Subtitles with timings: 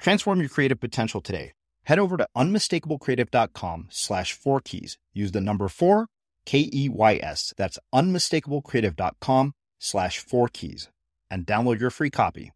[0.00, 1.52] Transform your creative potential today.
[1.84, 4.98] Head over to unmistakablecreative.com slash four keys.
[5.12, 6.06] Use the number four,
[6.46, 7.52] K E Y S.
[7.56, 10.88] That's unmistakablecreative.com slash four keys
[11.30, 12.52] and download your free copy.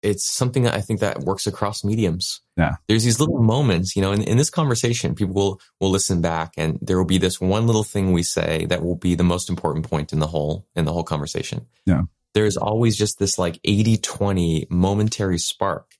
[0.00, 2.40] It's something that I think that works across mediums.
[2.56, 2.76] Yeah.
[2.86, 6.52] There's these little moments, you know, in, in this conversation, people will, will listen back
[6.56, 9.50] and there will be this one little thing we say that will be the most
[9.50, 11.66] important point in the whole, in the whole conversation.
[11.84, 12.02] Yeah.
[12.32, 15.97] There's always just this like 80 20 momentary spark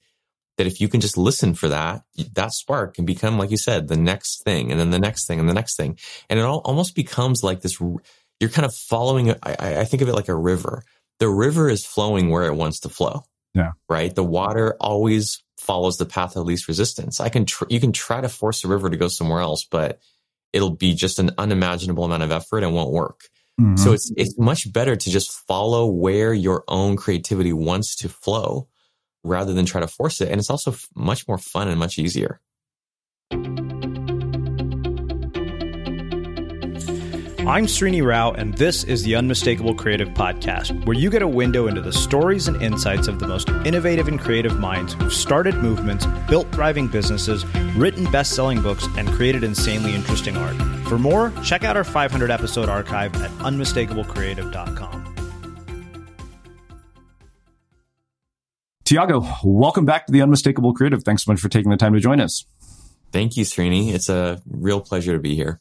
[0.58, 2.02] that if you can just listen for that,
[2.34, 5.40] that spark can become, like you said, the next thing and then the next thing
[5.40, 5.96] and the next thing.
[6.28, 10.08] And it all almost becomes like this, you're kind of following, I, I think of
[10.08, 10.82] it like a river.
[11.20, 13.24] The river is flowing where it wants to flow.
[13.54, 13.72] Yeah.
[13.88, 14.14] Right.
[14.14, 17.20] The water always follows the path of least resistance.
[17.20, 20.00] I can, tr- you can try to force the river to go somewhere else, but
[20.52, 23.22] it'll be just an unimaginable amount of effort and won't work.
[23.60, 23.76] Mm-hmm.
[23.76, 28.68] So it's, it's much better to just follow where your own creativity wants to flow
[29.28, 30.28] rather than try to force it.
[30.28, 32.40] And it's also f- much more fun and much easier.
[37.48, 41.66] I'm Srini Rao, and this is the Unmistakable Creative Podcast, where you get a window
[41.66, 46.04] into the stories and insights of the most innovative and creative minds who've started movements,
[46.28, 50.56] built thriving businesses, written best selling books, and created insanely interesting art.
[50.88, 54.97] For more, check out our 500 episode archive at unmistakablecreative.com.
[58.88, 61.04] Tiago, welcome back to the Unmistakable Creative.
[61.04, 62.46] Thanks so much for taking the time to join us.
[63.12, 63.92] Thank you, Srini.
[63.92, 65.60] It's a real pleasure to be here.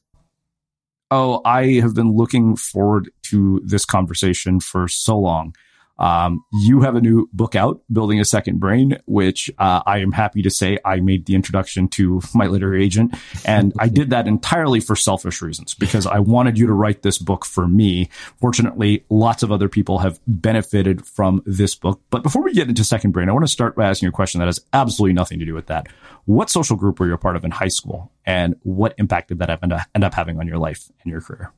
[1.12, 5.54] Oh, I have been looking forward to this conversation for so long.
[6.00, 10.12] Um, you have a new book out, Building a Second Brain, which uh, I am
[10.12, 13.16] happy to say I made the introduction to my literary agent.
[13.46, 17.18] And I did that entirely for selfish reasons because I wanted you to write this
[17.18, 18.10] book for me.
[18.40, 22.02] Fortunately, lots of other people have benefited from this book.
[22.10, 24.14] But before we get into Second Brain, I want to start by asking you a
[24.14, 25.88] question that has absolutely nothing to do with that.
[26.26, 28.12] What social group were you a part of in high school?
[28.26, 31.54] And what impact did that end up having on your life and your career?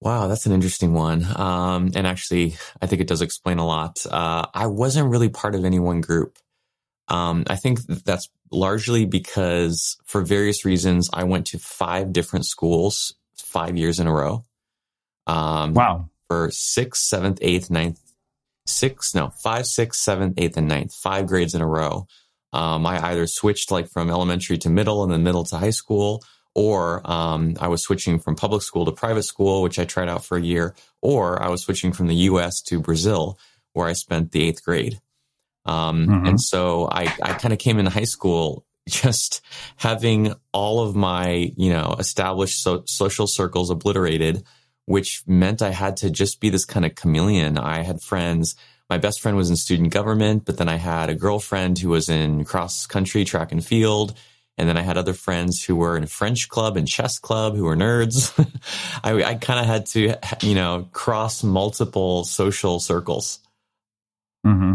[0.00, 1.26] Wow, that's an interesting one.
[1.36, 4.04] Um, and actually, I think it does explain a lot.
[4.10, 6.38] Uh, I wasn't really part of any one group.
[7.08, 13.14] Um, I think that's largely because for various reasons, I went to five different schools
[13.50, 14.44] five years in a row.
[15.26, 16.08] Um, wow.
[16.28, 18.00] For sixth, seventh, eighth, ninth,
[18.66, 22.06] six, no, five, six, seventh, eighth, and ninth, five grades in a row.
[22.52, 26.22] Um, I either switched like from elementary to middle and then middle to high school,
[26.60, 30.26] or um, I was switching from public school to private school, which I tried out
[30.26, 32.60] for a year, or I was switching from the U.S.
[32.64, 33.38] to Brazil,
[33.72, 35.00] where I spent the eighth grade.
[35.64, 36.26] Um, mm-hmm.
[36.26, 39.40] And so I, I kind of came into high school just
[39.76, 44.44] having all of my, you know, established so- social circles obliterated,
[44.84, 47.56] which meant I had to just be this kind of chameleon.
[47.56, 48.54] I had friends.
[48.90, 52.10] My best friend was in student government, but then I had a girlfriend who was
[52.10, 54.12] in cross country track and field.
[54.60, 57.64] And then I had other friends who were in French club and chess club who
[57.64, 58.30] were nerds.
[59.02, 63.38] I, I kind of had to, you know, cross multiple social circles.
[64.46, 64.74] Mm-hmm.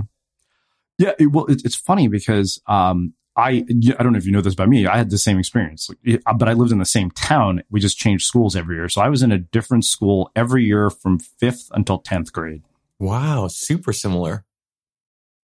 [0.98, 1.12] Yeah.
[1.20, 3.64] It, well, it, it's funny because, um, I,
[4.00, 4.88] I don't know if you know this about me.
[4.88, 7.62] I had the same experience, but I lived in the same town.
[7.70, 8.90] We just changed schools every year.
[8.90, 12.64] So I was in a different school every year from fifth until 10th grade.
[12.98, 13.50] Wow.
[13.50, 14.46] Super similar.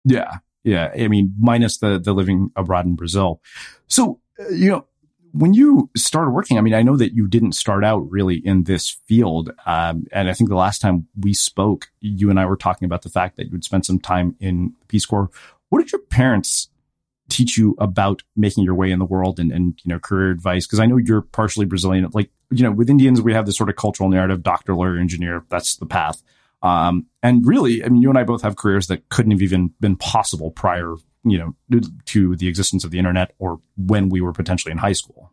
[0.05, 0.39] Yeah.
[0.63, 0.93] Yeah.
[0.95, 3.41] I mean, minus the, the living abroad in Brazil.
[3.87, 4.87] So uh, you know,
[5.33, 8.65] when you started working, I mean, I know that you didn't start out really in
[8.65, 9.51] this field.
[9.67, 13.03] Um, and I think the last time we spoke, you and I were talking about
[13.03, 15.31] the fact that you would spent some time in Peace Corps.
[15.69, 16.69] What did your parents
[17.29, 20.67] teach you about making your way in the world and, and you know, career advice?
[20.67, 22.09] Because I know you're partially Brazilian.
[22.15, 25.45] Like, you know, with Indians, we have this sort of cultural narrative doctor, lawyer, engineer.
[25.51, 26.23] That's the path.
[26.63, 29.73] Um, and really, I mean, you and I both have careers that couldn't have even
[29.81, 31.39] been possible prior you
[31.71, 35.33] know, to the existence of the internet or when we were potentially in high school.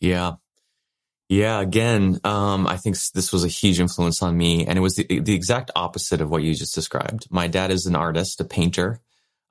[0.00, 0.36] Yeah.
[1.28, 4.94] Yeah, again, um, I think this was a huge influence on me, and it was
[4.94, 7.26] the, the exact opposite of what you just described.
[7.30, 8.98] My dad is an artist, a painter,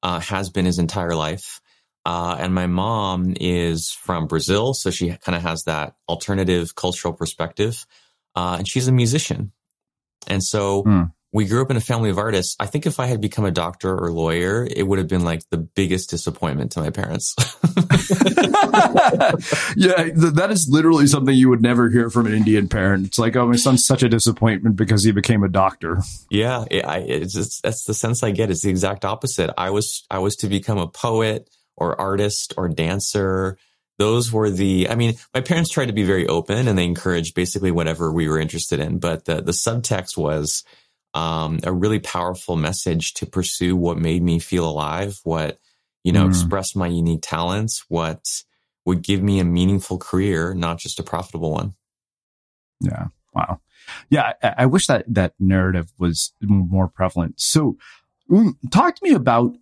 [0.02, 1.62] uh, has been his entire life,
[2.04, 7.14] uh, and my mom is from Brazil, so she kind of has that alternative cultural
[7.14, 7.86] perspective,
[8.36, 9.52] uh, and she's a musician,
[10.28, 12.56] and so mm we grew up in a family of artists.
[12.60, 15.48] I think if I had become a doctor or lawyer, it would have been like
[15.50, 17.36] the biggest disappointment to my parents.
[19.76, 23.08] yeah, that is literally something you would never hear from an Indian parent.
[23.08, 26.00] It's like, oh, my son's such a disappointment because he became a doctor.
[26.32, 28.50] Yeah, it, I, it's just, that's the sense I get.
[28.50, 29.52] It's the exact opposite.
[29.58, 33.58] I was I was to become a poet or artist or dancer.
[33.98, 34.90] Those were the.
[34.90, 38.28] I mean, my parents tried to be very open and they encouraged basically whatever we
[38.30, 39.00] were interested in.
[39.00, 40.64] But the the subtext was
[41.14, 45.58] um, a really powerful message to pursue what made me feel alive, what,
[46.04, 46.30] you know, mm.
[46.30, 48.44] express my unique talents, what
[48.86, 51.74] would give me a meaningful career, not just a profitable one.
[52.82, 53.08] Yeah.
[53.34, 53.62] Wow.
[54.10, 54.34] Yeah.
[54.44, 57.40] I, I wish that that narrative was more prevalent.
[57.40, 57.78] So
[58.30, 59.56] mm, talk to me about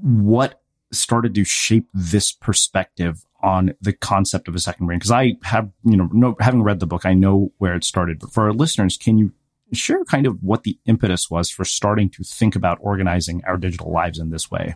[0.00, 5.34] what started to shape this perspective on the concept of a second brain because i
[5.42, 8.44] have you know no, having read the book i know where it started but for
[8.44, 9.32] our listeners can you
[9.72, 13.92] share kind of what the impetus was for starting to think about organizing our digital
[13.92, 14.74] lives in this way.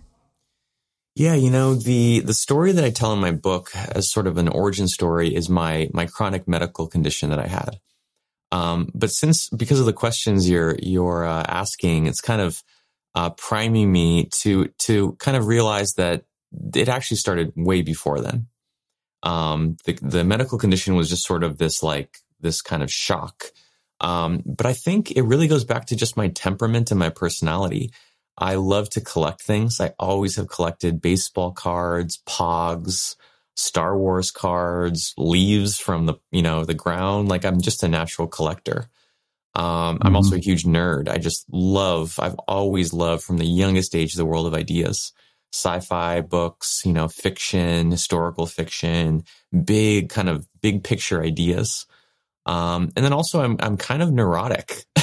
[1.16, 4.37] Yeah, you know, the the story that I tell in my book as sort of
[4.37, 7.78] an origin story is my my chronic medical condition that I had.
[8.50, 12.62] Um, but since because of the questions you're you're uh, asking, it's kind of
[13.14, 16.25] uh, priming me to to kind of realize that
[16.75, 18.49] it actually started way before then.
[19.25, 23.47] Um, the the medical condition was just sort of this like this kind of shock
[24.00, 27.91] um, but I think it really goes back to just my temperament and my personality.
[28.37, 29.81] I love to collect things.
[29.81, 33.17] I always have collected baseball cards, pogs,
[33.56, 37.29] Star Wars cards, leaves from the, you know, the ground.
[37.29, 38.91] Like I'm just a natural collector.
[39.55, 40.06] Um, mm-hmm.
[40.06, 41.09] I'm also a huge nerd.
[41.09, 45.12] I just love, I've always loved from the youngest age the world of ideas,
[45.55, 49.25] sci-fi books, you know, fiction, historical fiction,
[49.65, 51.87] big kind of big picture ideas.
[52.45, 54.85] Um, and then also I'm, I'm kind of neurotic.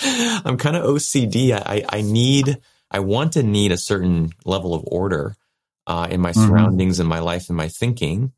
[0.00, 1.52] I'm kind of OCD.
[1.52, 2.58] I, I need,
[2.90, 5.36] I want to need a certain level of order,
[5.86, 6.46] uh, in my mm-hmm.
[6.46, 8.32] surroundings in my life and my thinking.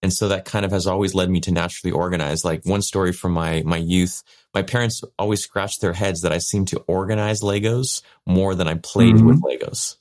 [0.00, 2.44] And so that kind of has always led me to naturally organize.
[2.44, 4.22] Like one story from my, my youth,
[4.54, 8.74] my parents always scratched their heads that I seemed to organize Legos more than I
[8.74, 9.26] played mm-hmm.
[9.26, 9.96] with Legos.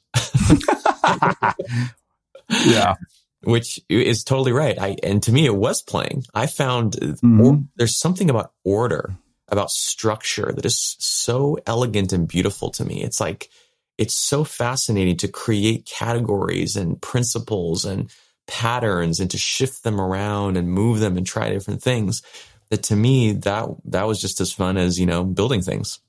[2.66, 2.96] yeah
[3.44, 4.78] which is totally right.
[4.78, 6.26] I, and to me, it was playing.
[6.34, 7.42] I found mm-hmm.
[7.42, 9.16] or, there's something about order,
[9.48, 13.02] about structure that is so elegant and beautiful to me.
[13.04, 13.50] It's like,
[13.98, 18.12] it's so fascinating to create categories and principles and
[18.48, 22.22] patterns and to shift them around and move them and try different things
[22.70, 26.00] that to me, that, that was just as fun as, you know, building things.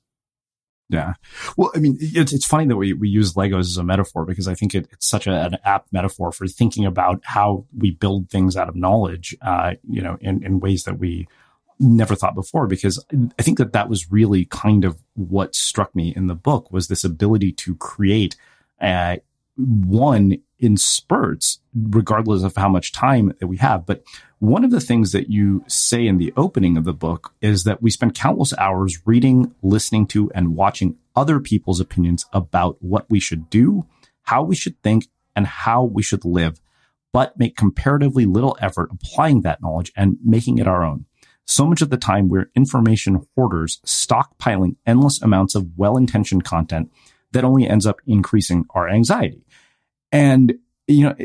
[0.89, 1.13] Yeah.
[1.55, 4.47] Well, I mean, it's, it's funny that we, we use Legos as a metaphor because
[4.47, 8.29] I think it, it's such a, an apt metaphor for thinking about how we build
[8.29, 11.27] things out of knowledge, uh, you know, in, in ways that we
[11.79, 12.65] never thought before.
[12.65, 13.05] Because
[13.37, 16.87] I think that that was really kind of what struck me in the book was
[16.87, 18.35] this ability to create,
[18.81, 19.17] uh,
[19.59, 23.85] one in spurts, regardless of how much time that we have.
[23.85, 24.03] But
[24.39, 27.81] one of the things that you say in the opening of the book is that
[27.81, 33.19] we spend countless hours reading, listening to, and watching other people's opinions about what we
[33.19, 33.85] should do,
[34.23, 36.59] how we should think, and how we should live,
[37.11, 41.05] but make comparatively little effort applying that knowledge and making it our own.
[41.45, 46.91] So much of the time, we're information hoarders, stockpiling endless amounts of well intentioned content
[47.31, 49.43] that only ends up increasing our anxiety.
[50.11, 50.55] And,
[50.87, 51.15] you know,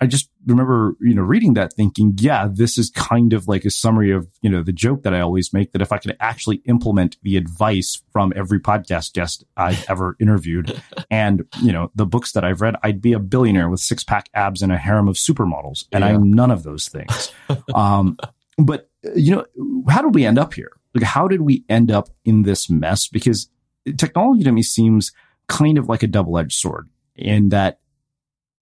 [0.00, 3.70] I just remember, you know, reading that thinking, yeah, this is kind of like a
[3.70, 6.56] summary of, you know, the joke that I always make that if I could actually
[6.66, 10.80] implement the advice from every podcast guest I've ever interviewed
[11.10, 14.28] and, you know, the books that I've read, I'd be a billionaire with six pack
[14.34, 15.86] abs and a harem of supermodels.
[15.90, 16.10] And yeah.
[16.10, 17.32] I'm none of those things.
[17.74, 18.16] um,
[18.56, 20.72] but, you know, how did we end up here?
[20.94, 23.08] Like, how did we end up in this mess?
[23.08, 23.50] Because
[23.96, 25.12] technology to me seems
[25.48, 27.80] kind of like a double edged sword in that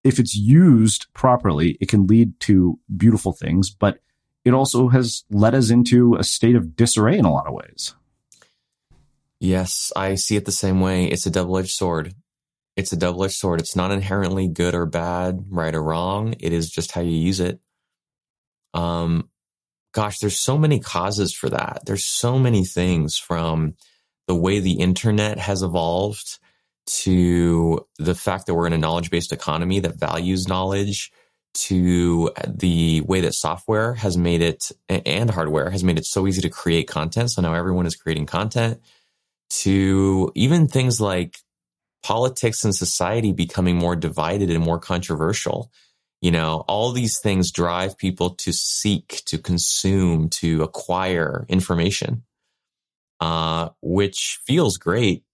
[0.07, 3.99] if it's used properly, it can lead to beautiful things, but
[4.45, 7.95] it also has led us into a state of disarray in a lot of ways.
[9.41, 11.07] Yes, I see it the same way.
[11.07, 12.15] It's a double edged sword.
[12.77, 13.61] It's a double edged sword.
[13.61, 16.35] It's not inherently good or bad, right or wrong.
[16.39, 17.59] It is just how you use it.
[18.73, 19.29] Um,
[19.93, 21.83] gosh, there's so many causes for that.
[21.85, 23.75] There's so many things from
[24.29, 26.39] the way the internet has evolved
[26.87, 31.13] to the fact that we're in a knowledge based economy that values knowledge
[31.55, 36.43] to the way that software has made it and hardware has made it so easy
[36.43, 37.31] to create content.
[37.31, 38.81] So now everyone is creating content
[39.49, 41.39] to even things like
[42.03, 45.73] politics and society becoming more divided and more controversial.
[46.21, 52.23] You know, all these things drive people to seek, to consume, to acquire information,
[53.21, 55.25] uh, which feels great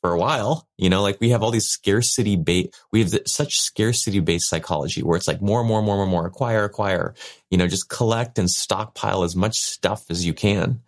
[0.00, 0.68] for a while.
[0.76, 2.74] You know, like we have all these scarcity bait.
[2.92, 6.64] We have such scarcity based psychology where it's like more, more, more, more, more, acquire,
[6.64, 7.14] acquire,
[7.50, 10.80] you know, just collect and stockpile as much stuff as you can.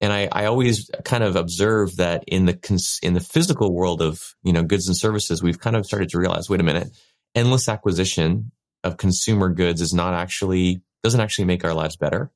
[0.00, 4.00] And I, I always kind of observe that in the, cons- in the physical world
[4.00, 6.96] of, you know, goods and services, we've kind of started to realize, wait a minute,
[7.34, 8.52] endless acquisition
[8.84, 12.30] of consumer goods is not actually, doesn't actually make our lives better.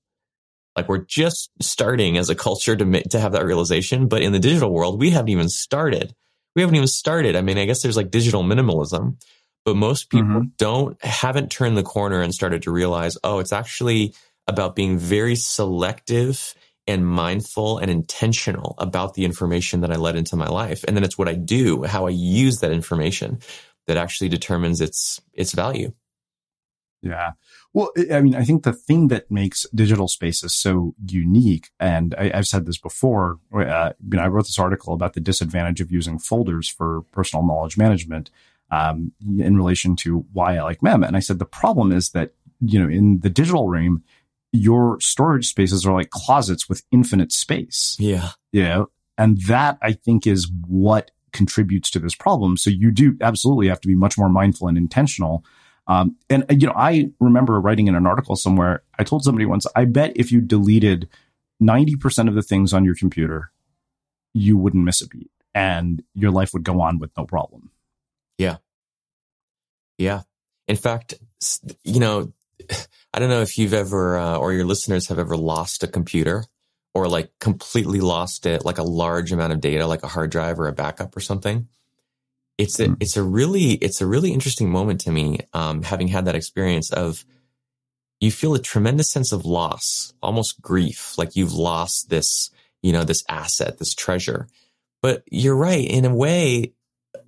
[0.76, 4.38] Like we're just starting as a culture to to have that realization, but in the
[4.38, 6.14] digital world, we haven't even started.
[6.54, 7.36] We haven't even started.
[7.36, 9.22] I mean, I guess there's like digital minimalism,
[9.64, 10.48] but most people mm-hmm.
[10.58, 14.14] don't haven't turned the corner and started to realize, oh, it's actually
[14.46, 16.54] about being very selective
[16.86, 20.84] and mindful and intentional about the information that I let into my life.
[20.84, 23.38] And then it's what I do, how I use that information
[23.86, 25.92] that actually determines its its value.
[27.02, 27.32] Yeah.
[27.74, 32.30] Well, I mean, I think the thing that makes digital spaces so unique, and I,
[32.34, 35.90] have said this before, uh, you know, I wrote this article about the disadvantage of
[35.90, 38.30] using folders for personal knowledge management
[38.70, 41.02] um, in relation to why I like Mem.
[41.02, 44.02] And I said the problem is that, you know, in the digital realm,
[44.52, 47.96] your storage spaces are like closets with infinite space.
[47.98, 48.30] Yeah.
[48.52, 52.58] You know, and that I think is what contributes to this problem.
[52.58, 55.44] So you do absolutely have to be much more mindful and intentional
[55.86, 58.82] um, and you know, I remember writing in an article somewhere.
[58.98, 61.08] I told somebody once, I bet if you deleted
[61.58, 63.50] ninety percent of the things on your computer,
[64.32, 67.70] you wouldn't miss a beat, and your life would go on with no problem.
[68.38, 68.58] Yeah,
[69.98, 70.22] yeah.
[70.68, 71.14] In fact,
[71.82, 72.32] you know,
[73.12, 76.44] I don't know if you've ever uh, or your listeners have ever lost a computer
[76.94, 80.60] or like completely lost it, like a large amount of data, like a hard drive
[80.60, 81.66] or a backup or something
[82.59, 82.94] it's a, hmm.
[83.00, 85.40] it's a really, it's a really interesting moment to me.
[85.52, 87.25] Um, having had that experience of
[88.21, 93.02] you feel a tremendous sense of loss, almost grief, like you've lost this, you know,
[93.02, 94.47] this asset, this treasure.
[95.02, 95.85] But you're right.
[95.85, 96.73] In a way,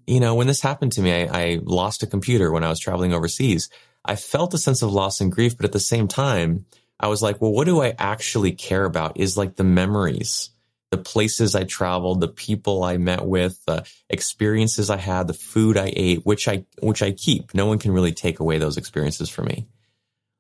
[0.06, 2.78] you know, when this happened to me, I, I lost a computer when I was
[2.78, 3.70] traveling overseas.
[4.04, 6.66] I felt a sense of loss and grief, but at the same time,
[7.00, 10.50] I was like, well, what do I actually care about is like the memories
[10.94, 15.76] the places I traveled, the people I met with, the experiences I had, the food
[15.76, 17.52] I ate, which I which I keep.
[17.52, 19.66] No one can really take away those experiences from me.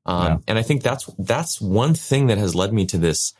[0.06, 0.36] Um, yeah.
[0.46, 3.32] And I think that's that's one thing that has led me to this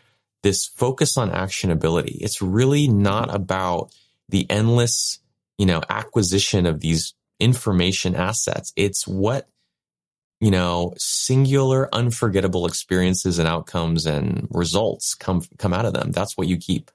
[0.43, 2.17] this focus on actionability.
[2.21, 3.95] It's really not about
[4.29, 5.21] the endless,
[5.57, 8.73] you know, acquisition of these information assets.
[8.75, 9.49] It's what
[10.41, 16.13] you know, singular, unforgettable experiences and outcomes and results come come out of them.
[16.13, 16.91] That's what you keep.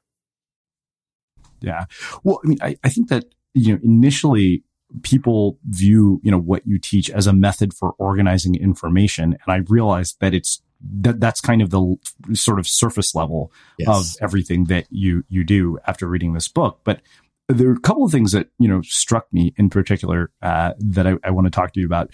[1.61, 1.85] Yeah.
[2.23, 4.63] Well, I mean, I, I think that, you know, initially
[5.03, 9.33] people view, you know, what you teach as a method for organizing information.
[9.33, 10.61] And I realized that it's,
[11.01, 11.97] that that's kind of the
[12.33, 13.87] sort of surface level yes.
[13.89, 16.79] of everything that you, you do after reading this book.
[16.83, 17.01] But
[17.47, 21.05] there are a couple of things that, you know, struck me in particular, uh, that
[21.05, 22.11] I, I want to talk to you about.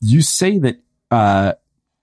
[0.00, 1.54] You say that, uh,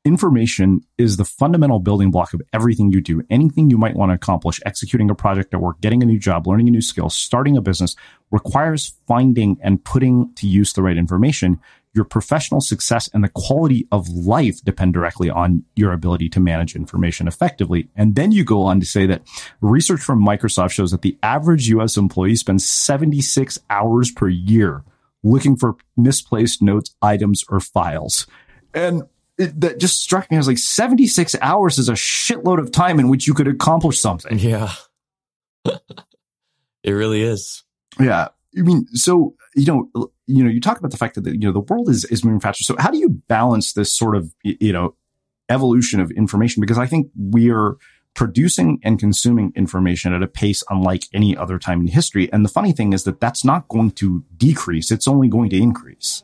[0.08, 3.22] Information is the fundamental building block of everything you do.
[3.30, 6.48] Anything you might want to accomplish, executing a project at work, getting a new job,
[6.48, 7.94] learning a new skill, starting a business
[8.32, 11.60] requires finding and putting to use the right information.
[11.94, 16.74] Your professional success and the quality of life depend directly on your ability to manage
[16.74, 17.90] information effectively.
[17.98, 19.24] And then you go on to say that
[19.60, 24.86] research from Microsoft shows that the average US employee spends 76 hours per year
[25.22, 28.26] looking for misplaced notes, items, or files.
[28.74, 29.04] And
[29.38, 33.08] it, that just struck me as like 76 hours is a shitload of time in
[33.08, 34.40] which you could accomplish something.
[34.40, 34.74] Yeah.
[35.66, 37.64] it really is.
[38.00, 38.30] Yeah.
[38.58, 41.46] I mean, so, you know, you know, you talk about the fact that, the, you
[41.46, 42.64] know, the world is, is moving faster.
[42.64, 44.96] So how do you balance this sort of, you know,
[45.50, 46.62] evolution of information?
[46.62, 47.78] Because I think we are
[48.16, 52.32] producing and consuming information at a pace unlike any other time in history.
[52.34, 54.90] And the funny thing is that that's not going to decrease.
[54.92, 56.24] It's only going to increase.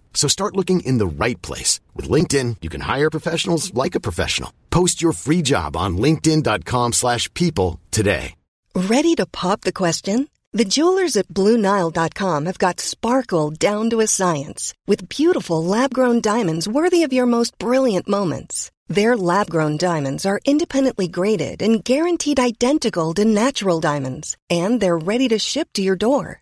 [0.13, 1.79] So start looking in the right place.
[1.95, 4.53] With LinkedIn, you can hire professionals like a professional.
[4.69, 8.35] Post your free job on linkedin.com slash people today.
[8.73, 10.29] Ready to pop the question?
[10.53, 16.67] The jewelers at BlueNile.com have got sparkle down to a science with beautiful lab-grown diamonds
[16.67, 18.71] worthy of your most brilliant moments.
[18.87, 25.27] Their lab-grown diamonds are independently graded and guaranteed identical to natural diamonds, and they're ready
[25.29, 26.41] to ship to your door.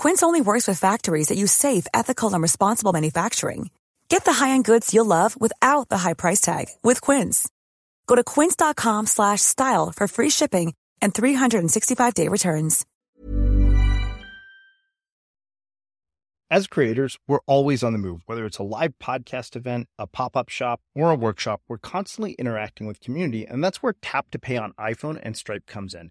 [0.00, 3.68] Quince only works with factories that use safe, ethical, and responsible manufacturing.
[4.08, 7.50] Get the high-end goods you'll love without the high price tag with Quince.
[8.06, 12.86] Go to quince.com slash style for free shipping and 365-day returns.
[16.50, 18.22] As creators, we're always on the move.
[18.24, 22.86] Whether it's a live podcast event, a pop-up shop, or a workshop, we're constantly interacting
[22.86, 26.10] with community, and that's where Tap to Pay on iPhone and Stripe comes in.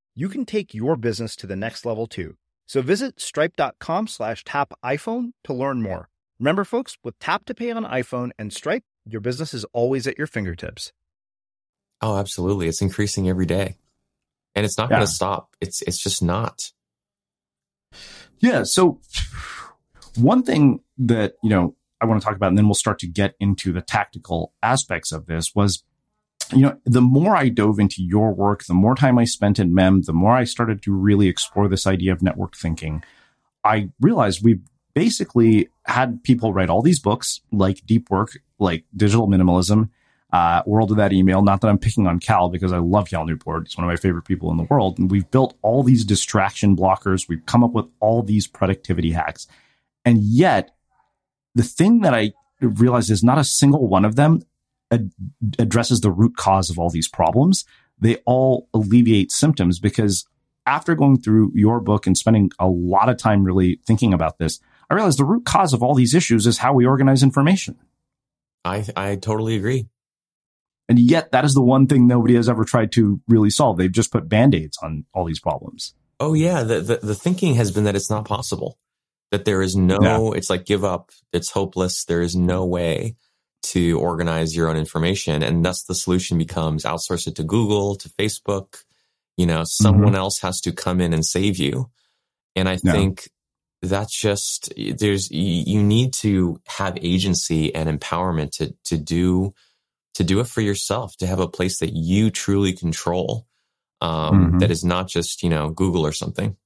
[0.21, 2.35] you can take your business to the next level too.
[2.67, 6.09] So visit stripe.com slash tap iPhone to learn more.
[6.39, 10.19] Remember, folks, with Tap to Pay on iPhone and Stripe, your business is always at
[10.19, 10.93] your fingertips.
[12.01, 12.67] Oh, absolutely.
[12.67, 13.77] It's increasing every day.
[14.53, 14.97] And it's not Yeah.
[14.97, 15.55] going to stop.
[15.59, 16.71] It's it's just not.
[18.37, 18.61] Yeah.
[18.63, 19.01] So
[20.15, 23.07] one thing that, you know, I want to talk about, and then we'll start to
[23.07, 25.83] get into the tactical aspects of this was,
[26.53, 29.73] you know, the more I dove into your work, the more time I spent in
[29.73, 33.03] Mem, the more I started to really explore this idea of network thinking.
[33.63, 34.61] I realized we've
[34.93, 39.89] basically had people write all these books like Deep Work, like Digital Minimalism,
[40.33, 41.41] uh, World Without Email.
[41.41, 43.67] Not that I'm picking on Cal because I love Cal Newport.
[43.67, 44.99] He's one of my favorite people in the world.
[44.99, 47.27] And we've built all these distraction blockers.
[47.27, 49.47] We've come up with all these productivity hacks.
[50.05, 50.71] And yet,
[51.55, 54.41] the thing that I realized is not a single one of them
[54.91, 55.11] ad-
[55.57, 57.65] addresses the root cause of all these problems.
[57.99, 60.25] They all alleviate symptoms because
[60.65, 64.59] after going through your book and spending a lot of time really thinking about this,
[64.89, 67.77] I realized the root cause of all these issues is how we organize information.
[68.65, 69.87] I I totally agree.
[70.89, 73.77] And yet, that is the one thing nobody has ever tried to really solve.
[73.77, 75.93] They've just put band aids on all these problems.
[76.19, 78.77] Oh yeah, the, the the thinking has been that it's not possible.
[79.31, 80.37] That there is no Yeah.
[80.37, 83.15] it's like give up, it's hopeless, there is no way
[83.63, 88.09] to organize your own information and thus the solution becomes outsource it to Google, to
[88.09, 88.83] Facebook,
[89.37, 91.89] you know, someone else has to come in and save you.
[92.55, 92.91] And I Yeah.
[92.91, 93.29] think
[93.81, 99.53] that's just there's you need to have agency and empowerment to to do
[100.15, 103.47] to do it for yourself, to have a place that you truly control.
[104.01, 104.59] Um, Mhm.
[104.59, 106.57] that is not just, you know, Google or something.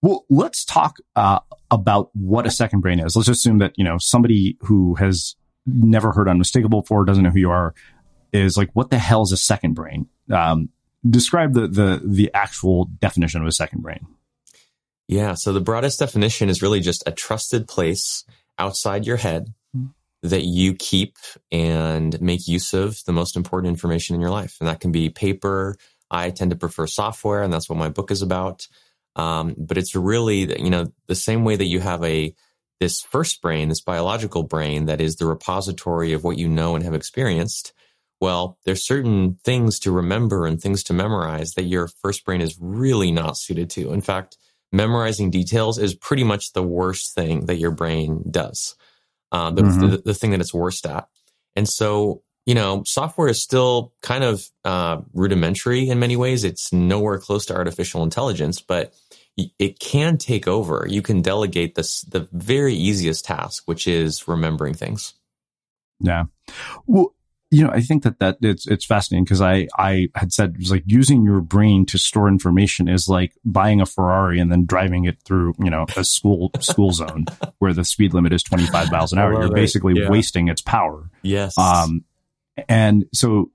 [0.00, 3.16] Well, let's talk uh, about what a second brain is.
[3.16, 5.34] Let's assume that you know somebody who has
[5.66, 7.74] never heard unmistakable before, doesn't know who you are,
[8.32, 10.08] is like, what the hell is a second brain?
[10.32, 10.70] Um,
[11.08, 14.06] describe the the the actual definition of a second brain.
[15.08, 18.24] Yeah, so the broadest definition is really just a trusted place
[18.58, 19.54] outside your head
[20.22, 21.16] that you keep
[21.50, 24.56] and make use of the most important information in your life.
[24.60, 25.76] And that can be paper.
[26.10, 28.66] I tend to prefer software, and that's what my book is about.
[29.18, 32.34] Um, but it's really, you know, the same way that you have a
[32.80, 36.84] this first brain, this biological brain that is the repository of what you know and
[36.84, 37.72] have experienced.
[38.20, 42.56] Well, there's certain things to remember and things to memorize that your first brain is
[42.60, 43.92] really not suited to.
[43.92, 44.36] In fact,
[44.72, 48.76] memorizing details is pretty much the worst thing that your brain does.
[49.30, 49.90] Uh, the, mm-hmm.
[49.90, 51.06] the, the, thing that it's worst at.
[51.54, 56.44] And so, you know, software is still kind of uh, rudimentary in many ways.
[56.44, 58.94] It's nowhere close to artificial intelligence, but
[59.58, 60.86] it can take over.
[60.88, 65.14] You can delegate this the very easiest task, which is remembering things.
[66.00, 66.24] Yeah.
[66.86, 67.14] Well,
[67.50, 70.58] you know, I think that that it's it's fascinating because I I had said it
[70.58, 74.66] was like using your brain to store information is like buying a Ferrari and then
[74.66, 77.26] driving it through you know a school school zone
[77.58, 79.32] where the speed limit is 25 miles an hour.
[79.32, 80.10] You're basically yeah.
[80.10, 81.10] wasting its power.
[81.22, 81.56] Yes.
[81.56, 82.04] Um,
[82.68, 83.50] and so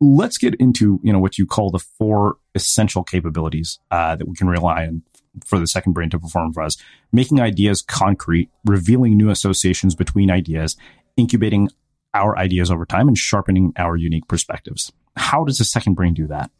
[0.00, 4.36] let's get into you know what you call the four essential capabilities uh, that we
[4.36, 5.02] can rely on
[5.44, 6.76] for the second brain to perform for us:
[7.12, 10.76] making ideas concrete, revealing new associations between ideas,
[11.16, 11.68] incubating
[12.12, 14.92] our ideas over time and sharpening our unique perspectives.
[15.16, 16.50] How does the second brain do that?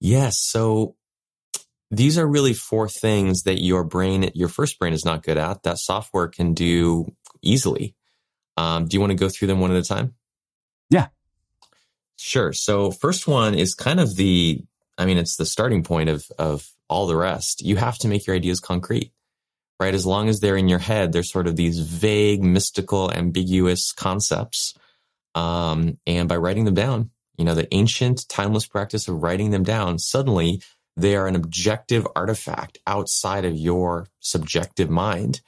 [0.00, 0.38] Yes.
[0.38, 0.96] So
[1.90, 5.62] these are really four things that your brain, your first brain is not good at
[5.62, 7.06] that software can do
[7.42, 7.94] easily.
[8.56, 10.14] Um, do you want to go through them one at a time?
[10.90, 11.08] Yeah.
[12.16, 12.52] Sure.
[12.52, 14.64] So first one is kind of the,
[14.98, 17.62] I mean, it's the starting point of, of all the rest.
[17.62, 19.12] You have to make your ideas concrete
[19.78, 19.94] right?
[19.94, 24.74] As long as they're in your head, they're sort of these vague, mystical, ambiguous concepts.
[25.34, 29.64] Um, and by writing them down, you know, the ancient, timeless practice of writing them
[29.64, 30.62] down, suddenly
[30.96, 35.42] they are an objective artifact outside of your subjective mind,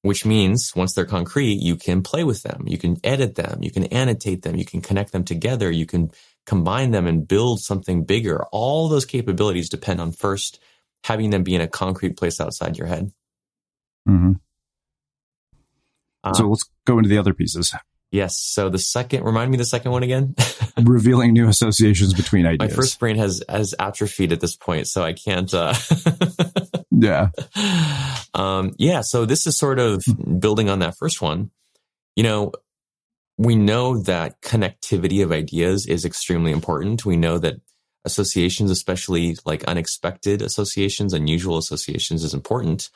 [0.00, 3.70] which means once they're concrete, you can play with them, you can edit them, you
[3.70, 6.10] can annotate them, you can connect them together, you can
[6.46, 8.46] combine them and build something bigger.
[8.52, 10.60] All those capabilities depend on first
[11.06, 13.12] having them be in a concrete place outside your head.
[14.08, 14.32] Mm-hmm.
[16.24, 17.72] Uh, so let's go into the other pieces.
[18.10, 18.36] Yes.
[18.38, 20.34] So the second, remind me the second one again.
[20.82, 22.70] Revealing new associations between ideas.
[22.70, 25.52] My first brain has has atrophied at this point, so I can't.
[25.52, 25.74] Uh,
[26.90, 27.28] yeah.
[28.34, 29.02] Um, yeah.
[29.02, 30.04] So this is sort of
[30.38, 31.50] building on that first one.
[32.16, 32.52] You know,
[33.38, 37.04] we know that connectivity of ideas is extremely important.
[37.04, 37.60] We know that
[38.06, 42.90] associations, especially like unexpected associations, unusual associations, is important.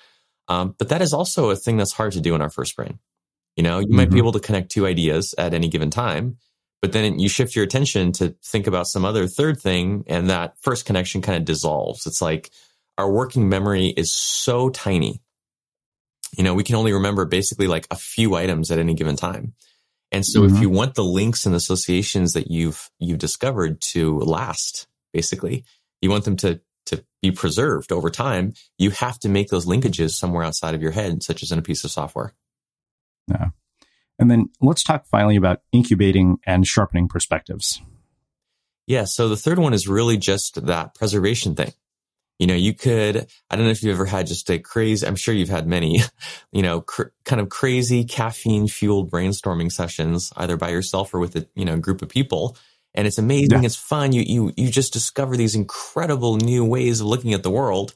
[0.48, 2.98] Um, but that is also a thing that's hard to do in our first brain.
[3.56, 3.96] You know, you mm-hmm.
[3.96, 4.18] might be mm-hmm.
[4.18, 6.38] able to connect two ideas at any given time,
[6.80, 10.54] but then you shift your attention to think about some other third thing, and that
[10.62, 12.06] first connection kind of dissolves.
[12.06, 12.50] It's like
[12.96, 15.20] our working memory is so tiny.
[16.36, 19.54] You know, we can only remember basically like a few items at any given time.
[20.12, 20.54] And so mm-hmm.
[20.54, 25.64] if you want the links and associations that you've you've discovered to last, basically,
[26.00, 30.10] you want them to to be preserved over time, you have to make those linkages
[30.10, 32.34] somewhere outside of your head, such as in a piece of software.
[33.28, 33.48] Yeah.
[34.18, 37.80] And then let's talk finally about incubating and sharpening perspectives.
[38.86, 39.04] Yeah.
[39.04, 41.72] So the third one is really just that preservation thing.
[42.38, 45.16] You know, you could, I don't know if you've ever had just a crazy, I'm
[45.16, 46.00] sure you've had many,
[46.52, 51.36] you know, cr- kind of crazy caffeine fueled brainstorming sessions, either by yourself or with
[51.36, 52.56] a, you know, group of people
[52.94, 53.62] and it's amazing.
[53.62, 53.66] Yeah.
[53.66, 54.12] It's fun.
[54.12, 57.94] You, you, you just discover these incredible new ways of looking at the world.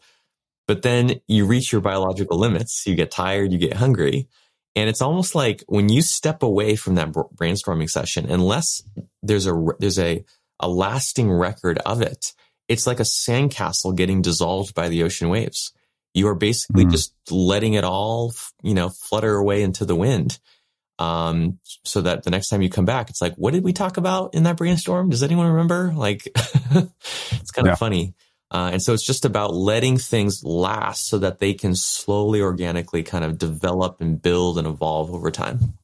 [0.66, 2.87] But then you reach your biological limits.
[2.87, 3.52] You get tired.
[3.52, 4.28] You get hungry.
[4.76, 8.83] And it's almost like when you step away from that brainstorming session, unless
[9.22, 10.24] there's a, there's a,
[10.61, 12.33] a lasting record of it,
[12.68, 15.72] it's like a sandcastle getting dissolved by the ocean waves.
[16.14, 16.90] You are basically mm.
[16.90, 20.38] just letting it all, you know, flutter away into the wind
[20.98, 23.96] um, so that the next time you come back, it's like, what did we talk
[23.96, 25.11] about in that brainstorm?
[25.11, 25.92] Does anyone remember?
[26.04, 27.74] Like, it's kind of yeah.
[27.76, 28.14] funny.
[28.50, 33.02] Uh, and so it's just about letting things last so that they can slowly, organically
[33.02, 35.74] kind of develop and build and evolve over time.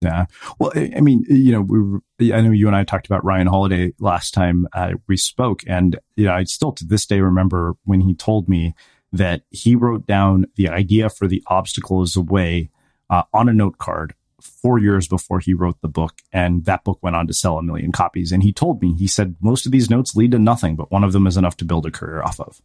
[0.00, 0.26] Yeah.
[0.58, 3.92] Well, I mean, you know, we I know you and I talked about Ryan Holiday
[3.98, 5.62] last time uh, we spoke.
[5.66, 8.74] And, you know, I still to this day remember when he told me
[9.12, 12.70] that he wrote down the idea for the obstacle is a way
[13.08, 16.98] uh, on a note card four years before he wrote the book, and that book
[17.02, 18.32] went on to sell a million copies.
[18.32, 21.04] And he told me, he said, most of these notes lead to nothing, but one
[21.04, 22.60] of them is enough to build a career off of.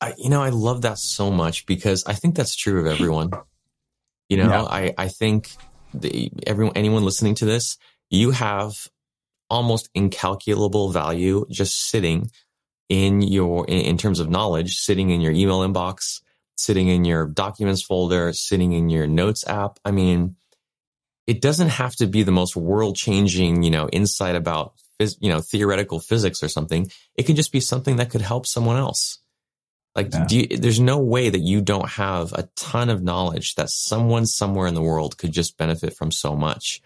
[0.00, 3.30] I, you know, I love that so much because I think that's true of everyone.
[4.28, 4.62] You know, yeah.
[4.62, 5.50] I, I think
[5.92, 7.78] the, everyone, anyone listening to this,
[8.10, 8.88] you have
[9.48, 12.30] almost incalculable value just sitting
[12.88, 16.20] in your, in, in terms of knowledge, sitting in your email inbox,
[16.56, 19.78] sitting in your documents folder, sitting in your notes app.
[19.84, 20.36] I mean,
[21.26, 24.74] it doesn't have to be the most world changing, you know, insight about,
[25.20, 26.90] you know, theoretical physics or something.
[27.16, 29.18] It can just be something that could help someone else.
[29.94, 30.26] Like, yeah.
[30.28, 34.66] you, there's no way that you don't have a ton of knowledge that someone somewhere
[34.66, 36.82] in the world could just benefit from so much.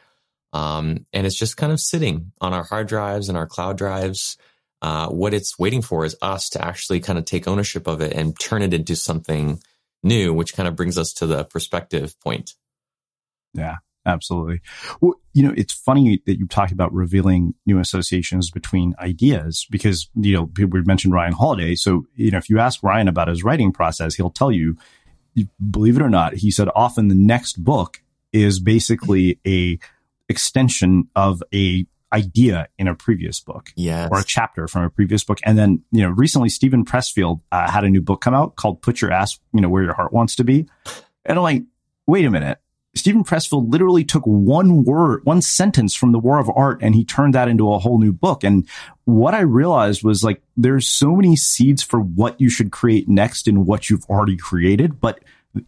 [0.52, 4.36] Um, and it's just kind of sitting on our hard drives and our cloud drives.
[4.80, 8.12] Uh, what it's waiting for is us to actually kind of take ownership of it
[8.12, 9.60] and turn it into something
[10.02, 12.54] new, which kind of brings us to the perspective point.
[13.54, 13.76] Yeah,
[14.08, 14.60] absolutely.
[15.00, 20.08] Well, you know, it's funny that you talked about revealing new associations between ideas because,
[20.14, 21.74] you know, we mentioned Ryan Holiday.
[21.74, 24.76] So, you know, if you ask Ryan about his writing process, he'll tell you,
[25.70, 29.78] believe it or not, he said often the next book is basically a
[30.28, 34.08] extension of a idea in a previous book yes.
[34.10, 35.38] or a chapter from a previous book.
[35.44, 38.82] And then, you know, recently Steven Pressfield uh, had a new book come out called
[38.82, 40.66] Put Your Ass, you know, Where Your Heart Wants to Be.
[41.24, 41.62] And I'm like,
[42.06, 42.58] wait a minute.
[42.98, 47.04] Steven Pressfield literally took one word, one sentence from the War of Art and he
[47.04, 48.44] turned that into a whole new book.
[48.44, 48.68] And
[49.04, 53.48] what I realized was like, there's so many seeds for what you should create next
[53.48, 55.20] in what you've already created, but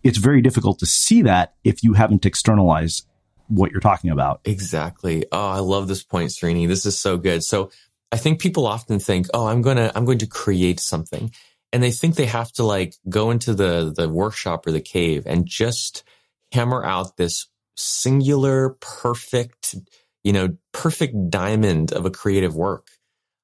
[0.03, 3.07] it's very difficult to see that if you haven't externalized
[3.49, 4.41] what you're talking about.
[4.45, 5.25] Exactly.
[5.33, 6.69] Oh, I love this point, Srini.
[6.69, 7.43] This is so good.
[7.43, 7.71] So
[8.13, 11.33] I think people often think, oh, I'm going to, I'm going to create something.
[11.73, 15.25] And they think they have to like go into the, the workshop or the cave
[15.27, 16.05] and just
[16.53, 19.75] hammer out this singular, perfect,
[20.25, 22.89] you know, perfect diamond of a creative work.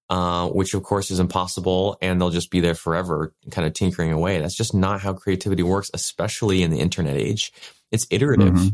[0.09, 4.13] Uh, which of course is impossible and they'll just be there forever kind of tinkering
[4.13, 4.39] away.
[4.39, 7.53] That's just not how creativity works, especially in the internet age.
[7.91, 8.55] It's iterative.
[8.55, 8.69] Mm-hmm.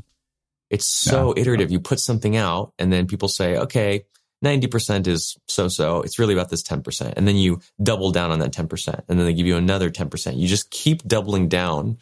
[0.68, 1.40] It's so yeah.
[1.40, 1.70] iterative.
[1.70, 4.04] You put something out and then people say, okay,
[4.44, 6.02] 90% is so so.
[6.02, 7.14] It's really about this 10%.
[7.16, 8.88] And then you double down on that 10%.
[9.08, 10.36] And then they give you another 10%.
[10.36, 11.98] You just keep doubling down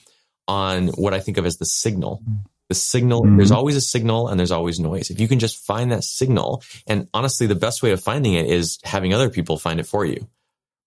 [0.50, 2.22] on what I think of as the signal.
[2.68, 3.36] The signal, mm-hmm.
[3.36, 5.10] there's always a signal and there's always noise.
[5.10, 8.46] If you can just find that signal, and honestly, the best way of finding it
[8.46, 10.28] is having other people find it for you.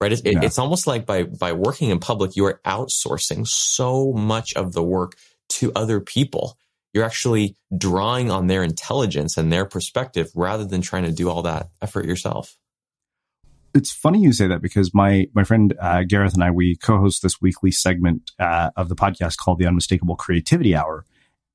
[0.02, 0.12] Right?
[0.12, 0.40] It, yeah.
[0.40, 4.74] it, it's almost like by, by working in public, you are outsourcing so much of
[4.74, 5.16] the work
[5.50, 6.58] to other people
[6.94, 11.42] you're actually drawing on their intelligence and their perspective rather than trying to do all
[11.42, 12.56] that effort yourself.
[13.74, 17.24] It's funny you say that because my my friend uh, Gareth and I we co-host
[17.24, 21.06] this weekly segment uh, of the podcast called the Unmistakable Creativity Hour,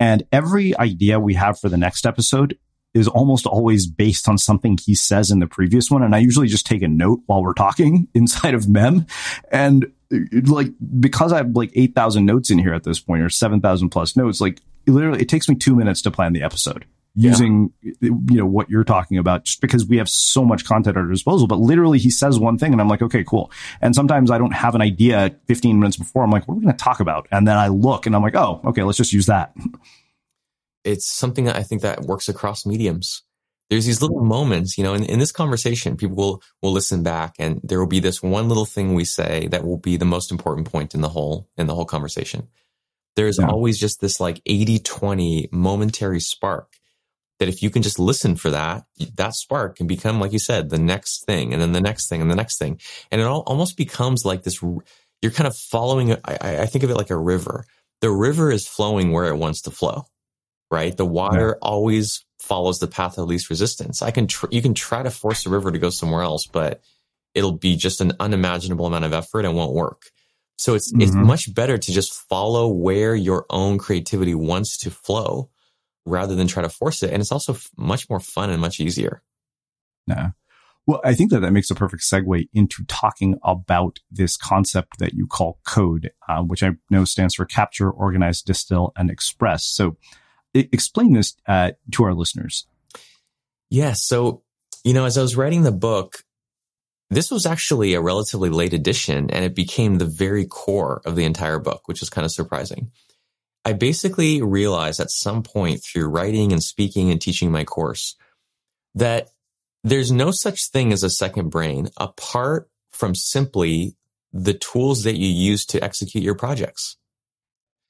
[0.00, 2.58] and every idea we have for the next episode
[2.94, 6.02] is almost always based on something he says in the previous one.
[6.02, 9.06] And I usually just take a note while we're talking inside of Mem.
[9.52, 9.92] And
[10.46, 14.16] like, because I have like 8,000 notes in here at this point or 7,000 plus
[14.16, 17.92] notes, like literally it takes me two minutes to plan the episode using yeah.
[18.00, 21.08] you know what you're talking about just because we have so much content at our
[21.08, 23.50] disposal but literally he says one thing and i'm like okay cool.
[23.80, 26.22] And sometimes i don't have an idea 15 minutes before.
[26.22, 27.26] I'm like what are we going to talk about?
[27.30, 29.54] And then i look and i'm like oh okay let's just use that.
[30.84, 33.22] It's something that i think that works across mediums.
[33.70, 37.34] There's these little moments you know in, in this conversation people will will listen back
[37.38, 40.30] and there will be this one little thing we say that will be the most
[40.30, 42.48] important point in the whole in the whole conversation.
[43.16, 43.48] There's yeah.
[43.48, 46.77] always just this like 80 20 momentary spark
[47.38, 48.84] that if you can just listen for that,
[49.16, 52.20] that spark can become, like you said, the next thing and then the next thing
[52.20, 52.80] and the next thing.
[53.10, 56.90] And it all almost becomes like this, you're kind of following, I, I think of
[56.90, 57.64] it like a river.
[58.00, 60.04] The river is flowing where it wants to flow,
[60.70, 60.96] right?
[60.96, 61.68] The water yeah.
[61.68, 64.02] always follows the path of least resistance.
[64.02, 66.80] I can, tr- you can try to force the river to go somewhere else, but
[67.34, 70.10] it'll be just an unimaginable amount of effort and won't work.
[70.56, 71.02] So it's, mm-hmm.
[71.02, 75.50] it's much better to just follow where your own creativity wants to flow
[76.08, 77.12] rather than try to force it.
[77.12, 79.22] And it's also f- much more fun and much easier.
[80.06, 80.30] Yeah.
[80.86, 85.12] Well, I think that that makes a perfect segue into talking about this concept that
[85.12, 89.66] you call code, uh, which I know stands for capture, organize, distill, and express.
[89.66, 89.98] So
[90.56, 92.66] I- explain this uh, to our listeners.
[93.68, 93.92] Yeah.
[93.92, 94.42] So,
[94.82, 96.24] you know, as I was writing the book,
[97.10, 101.24] this was actually a relatively late edition and it became the very core of the
[101.24, 102.90] entire book, which is kind of surprising.
[103.64, 108.16] I basically realized at some point through writing and speaking and teaching my course
[108.94, 109.28] that
[109.84, 113.94] there's no such thing as a second brain apart from simply
[114.32, 116.96] the tools that you use to execute your projects.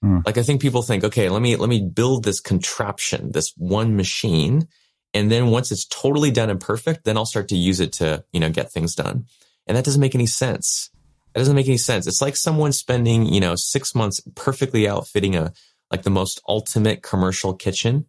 [0.03, 0.19] Hmm.
[0.25, 3.97] Like I think people think, okay, let me, let me build this contraption, this one
[3.97, 4.69] machine
[5.15, 8.25] and then once it's totally done and perfect, then I'll start to use it to,
[8.33, 9.27] you know, get things done.
[9.67, 10.91] And that doesn't make any sense.
[11.35, 12.07] That doesn't make any sense.
[12.07, 15.53] It's like someone spending, you know, six months perfectly outfitting a,
[15.91, 18.07] like the most ultimate commercial kitchen,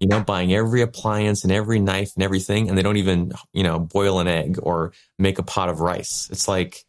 [0.00, 2.68] you know, buying every appliance and every knife and everything.
[2.68, 6.28] And they don't even, you know, boil an egg or make a pot of rice.
[6.30, 6.84] It's like,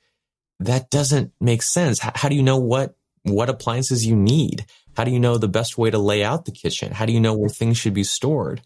[0.59, 1.99] that doesn't make sense.
[1.99, 4.65] How, how do you know what, what appliances you need?
[4.95, 6.91] How do you know the best way to lay out the kitchen?
[6.91, 8.61] How do you know where things should be stored?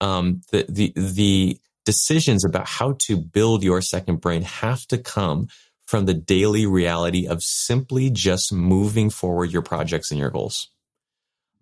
[0.00, 5.48] Um, the, the, the decisions about how to build your second brain have to come
[5.94, 10.68] from the daily reality of simply just moving forward your projects and your goals.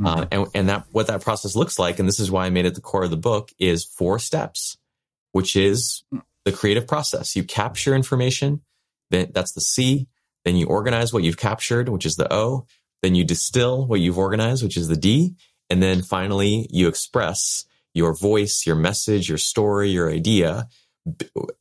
[0.00, 0.20] Mm-hmm.
[0.20, 2.64] Uh, and, and that what that process looks like, and this is why I made
[2.64, 4.78] it the core of the book, is four steps,
[5.32, 6.04] which is
[6.46, 7.36] the creative process.
[7.36, 8.62] You capture information,
[9.10, 10.08] then that's the C.
[10.46, 12.64] Then you organize what you've captured, which is the O.
[13.02, 15.34] Then you distill what you've organized, which is the D.
[15.68, 20.68] And then finally, you express your voice, your message, your story, your idea,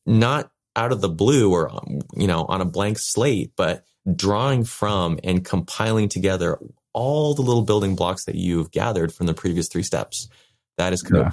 [0.06, 1.70] not out of the blue or,
[2.16, 3.84] you know, on a blank slate, but
[4.16, 6.58] drawing from and compiling together
[6.94, 10.28] all the little building blocks that you've gathered from the previous three steps.
[10.78, 11.26] That is code.
[11.26, 11.32] Yeah.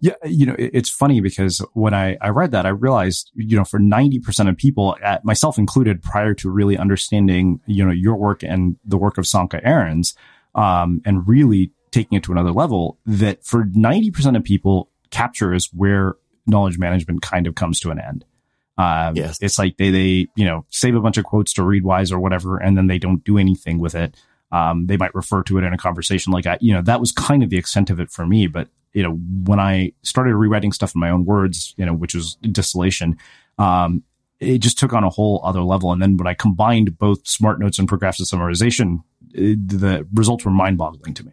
[0.00, 3.64] Yeah, you know, it's funny because when I, I read that, I realized, you know,
[3.64, 8.76] for 90% of people, myself included, prior to really understanding, you know, your work and
[8.84, 10.14] the work of Sönke Ahrens,
[10.54, 15.68] um, and really taking it to another level, that for 90% of people, capture is
[15.72, 18.24] where knowledge management kind of comes to an end.
[18.78, 19.38] Um, yes.
[19.40, 22.58] It's like they, they, you know, save a bunch of quotes to Readwise or whatever,
[22.58, 24.14] and then they don't do anything with it.
[24.52, 26.62] Um, they might refer to it in a conversation like that.
[26.62, 28.46] You know, that was kind of the extent of it for me.
[28.46, 32.14] But, you know, when I started rewriting stuff in my own words, you know, which
[32.14, 33.16] was distillation,
[33.58, 34.02] um,
[34.38, 35.90] it just took on a whole other level.
[35.90, 40.50] And then when I combined both smart notes and progressive summarization, it, the results were
[40.50, 41.32] mind boggling to me.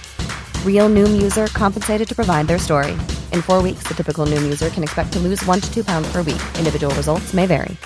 [0.65, 2.93] Real Noom user compensated to provide their story.
[3.31, 6.11] In four weeks, the typical Noom user can expect to lose one to two pounds
[6.11, 6.41] per week.
[6.57, 7.77] Individual results may vary.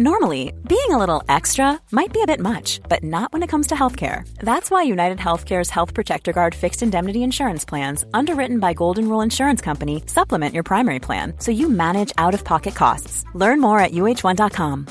[0.00, 3.66] Normally, being a little extra might be a bit much, but not when it comes
[3.68, 4.22] to healthcare.
[4.38, 9.22] That's why United Healthcare's Health Protector Guard fixed indemnity insurance plans, underwritten by Golden Rule
[9.22, 13.24] Insurance Company, supplement your primary plan so you manage out of pocket costs.
[13.34, 14.86] Learn more at uh1.com.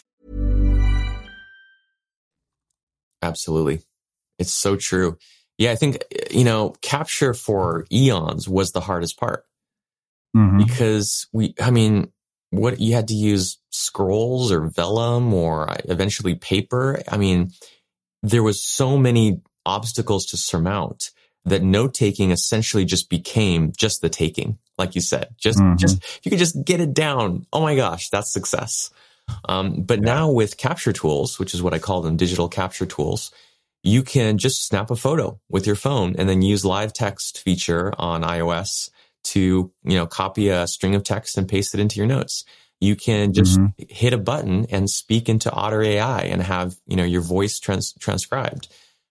[3.21, 3.81] Absolutely.
[4.39, 5.17] It's so true.
[5.57, 9.45] Yeah, I think, you know, capture for eons was the hardest part
[10.35, 10.57] mm-hmm.
[10.57, 12.11] because we, I mean,
[12.51, 17.01] what you had to use scrolls or vellum or eventually paper.
[17.07, 17.51] I mean,
[18.23, 21.11] there was so many obstacles to surmount
[21.45, 25.29] that note taking essentially just became just the taking, like you said.
[25.37, 25.77] Just, mm-hmm.
[25.77, 27.45] just you could just get it down.
[27.51, 28.91] Oh my gosh, that's success.
[29.45, 30.05] Um, but yeah.
[30.05, 33.31] now with capture tools, which is what I call them, digital capture tools,
[33.83, 37.93] you can just snap a photo with your phone and then use live text feature
[37.97, 38.89] on iOS
[39.23, 42.43] to, you know, copy a string of text and paste it into your notes.
[42.79, 43.83] You can just mm-hmm.
[43.89, 47.93] hit a button and speak into Otter AI and have, you know, your voice trans-
[47.93, 48.67] transcribed.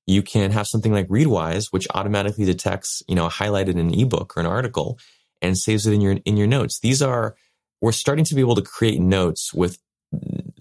[0.07, 4.37] You can have something like Readwise, which automatically detects, you know, highlighted in an ebook
[4.37, 4.99] or an article
[5.43, 6.79] and saves it in your, in your notes.
[6.79, 7.35] These are,
[7.81, 9.79] we're starting to be able to create notes with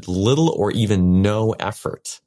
[0.08, 2.20] little or even no effort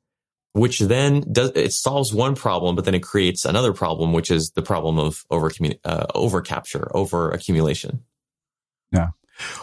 [0.58, 4.50] which then does it solves one problem, but then it creates another problem, which is
[4.50, 5.50] the problem of over
[5.84, 8.04] uh, over capture, over accumulation.
[8.92, 9.08] Yeah.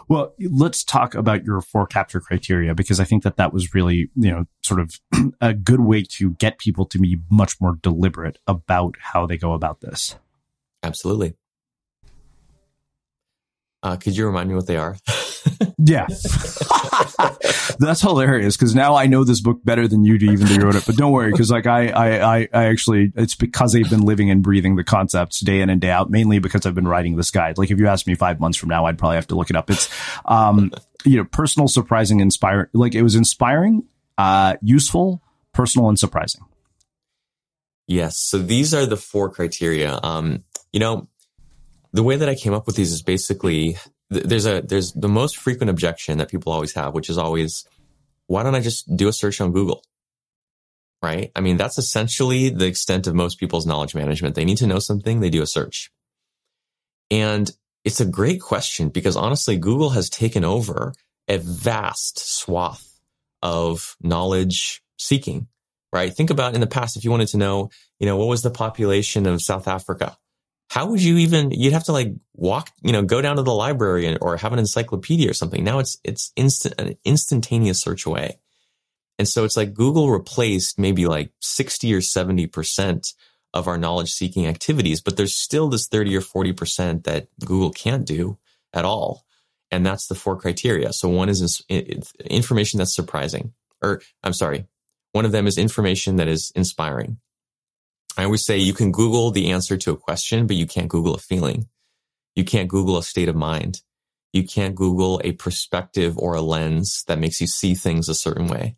[0.07, 4.09] Well, let's talk about your four capture criteria because I think that that was really,
[4.15, 4.99] you know, sort of
[5.41, 9.53] a good way to get people to be much more deliberate about how they go
[9.53, 10.15] about this.
[10.81, 11.35] Absolutely.
[13.83, 14.95] Uh, could you remind me what they are?
[15.77, 16.07] yeah.
[17.79, 20.61] That's hilarious because now I know this book better than you do, even though you
[20.61, 20.85] wrote it.
[20.85, 24.29] But don't worry, because like I, I, I, I actually, it's because I've been living
[24.29, 27.31] and breathing the concepts day in and day out, mainly because I've been writing this
[27.31, 27.57] guide.
[27.57, 29.55] Like if you asked me five months from now, I'd probably have to look it
[29.55, 29.69] up.
[29.69, 29.89] It's,
[30.25, 30.71] um,
[31.05, 32.67] you know, personal, surprising, inspiring.
[32.73, 33.83] Like it was inspiring,
[34.17, 35.21] uh, useful,
[35.53, 36.41] personal, and surprising.
[37.87, 38.17] Yes.
[38.17, 39.99] So these are the four criteria.
[40.01, 41.07] Um, you know,
[41.93, 43.77] the way that I came up with these is basically
[44.09, 47.65] there's a there's the most frequent objection that people always have, which is always,
[48.27, 49.83] why don't I just do a search on Google?
[51.01, 51.31] Right?
[51.35, 54.35] I mean, that's essentially the extent of most people's knowledge management.
[54.35, 55.91] They need to know something, they do a search.
[57.11, 57.51] And
[57.83, 60.93] it's a great question because honestly, Google has taken over
[61.27, 62.99] a vast swath
[63.41, 65.47] of knowledge seeking,
[65.93, 66.11] right?
[66.11, 68.49] Think about in the past, if you wanted to know, you know, what was the
[68.49, 70.17] population of South Africa?
[70.69, 73.53] How would you even you'd have to like walk you know go down to the
[73.53, 75.63] library or have an encyclopedia or something.
[75.63, 78.39] Now it's it's instant an instantaneous search away.
[79.17, 83.13] And so it's like google replaced maybe like 60 or 70 percent
[83.53, 87.71] of our knowledge seeking activities but there's still this 30 or 40 percent that google
[87.71, 88.37] can't do
[88.73, 89.25] at all.
[89.71, 90.93] And that's the four criteria.
[90.93, 91.63] So one is
[92.29, 94.65] information that's surprising or i'm sorry
[95.11, 97.17] one of them is information that is inspiring
[98.17, 101.15] I always say you can Google the answer to a question, but you can't Google
[101.15, 101.67] a feeling.
[102.35, 103.81] You can't Google a state of mind.
[104.31, 108.47] You can't Google a perspective or a lens that makes you see things a certain
[108.47, 108.77] way.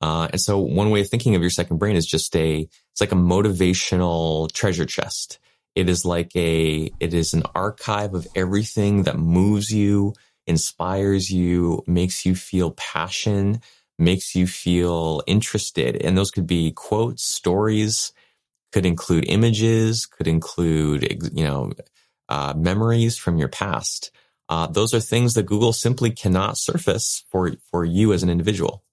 [0.00, 3.00] Uh, and so one way of thinking of your second brain is just a, it's
[3.00, 5.38] like a motivational treasure chest.
[5.74, 10.14] It is like a, it is an archive of everything that moves you,
[10.46, 13.60] inspires you, makes you feel passion,
[13.98, 15.96] makes you feel interested.
[15.96, 18.12] And those could be quotes, stories,
[18.72, 21.72] could include images, could include, you know,
[22.28, 24.10] uh, memories from your past.
[24.48, 28.84] Uh, those are things that Google simply cannot surface for, for you as an individual.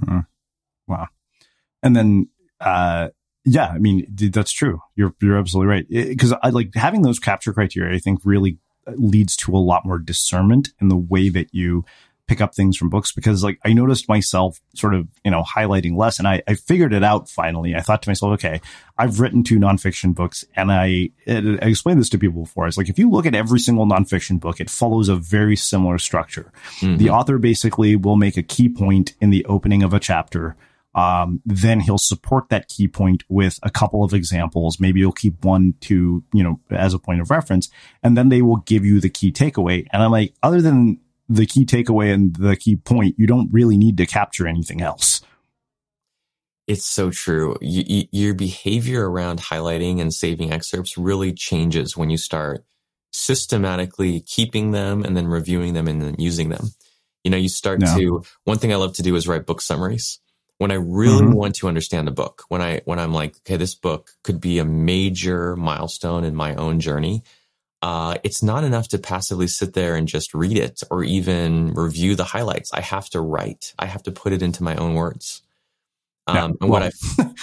[0.00, 0.26] Mm.
[0.86, 1.08] Wow.
[1.82, 2.28] And then,
[2.60, 3.08] uh,
[3.44, 4.80] yeah, I mean, that's true.
[4.96, 5.88] You're, you're absolutely right.
[5.88, 8.58] Because I like having those capture criteria, I think really
[8.96, 11.84] leads to a lot more discernment in the way that you
[12.28, 15.96] pick up things from books because like I noticed myself sort of, you know, highlighting
[15.96, 17.74] less and I, I figured it out finally.
[17.74, 18.60] I thought to myself, okay,
[18.98, 22.68] I've written two nonfiction books and I, I explained this to people before.
[22.68, 25.98] It's like, if you look at every single nonfiction book, it follows a very similar
[25.98, 26.52] structure.
[26.80, 26.98] Mm-hmm.
[26.98, 30.54] The author basically will make a key point in the opening of a chapter.
[30.94, 34.80] Um, then he'll support that key point with a couple of examples.
[34.80, 37.68] Maybe you'll keep one to, you know, as a point of reference,
[38.02, 39.86] and then they will give you the key takeaway.
[39.92, 40.98] And I'm like, other than
[41.28, 45.20] the key takeaway and the key point, you don't really need to capture anything else.
[46.66, 47.56] It's so true.
[47.60, 52.64] You, you, your behavior around highlighting and saving excerpts really changes when you start
[53.10, 56.68] systematically keeping them and then reviewing them and then using them.
[57.24, 57.96] You know, you start no.
[57.96, 60.20] to, one thing I love to do is write book summaries.
[60.58, 61.34] When I really mm-hmm.
[61.34, 64.58] want to understand a book, when I, when I'm like, okay, this book could be
[64.58, 67.22] a major milestone in my own journey
[67.80, 72.16] uh, it's not enough to passively sit there and just read it or even review
[72.16, 72.72] the highlights.
[72.72, 73.72] I have to write.
[73.78, 75.42] I have to put it into my own words.
[76.26, 76.90] Um, and well, what I,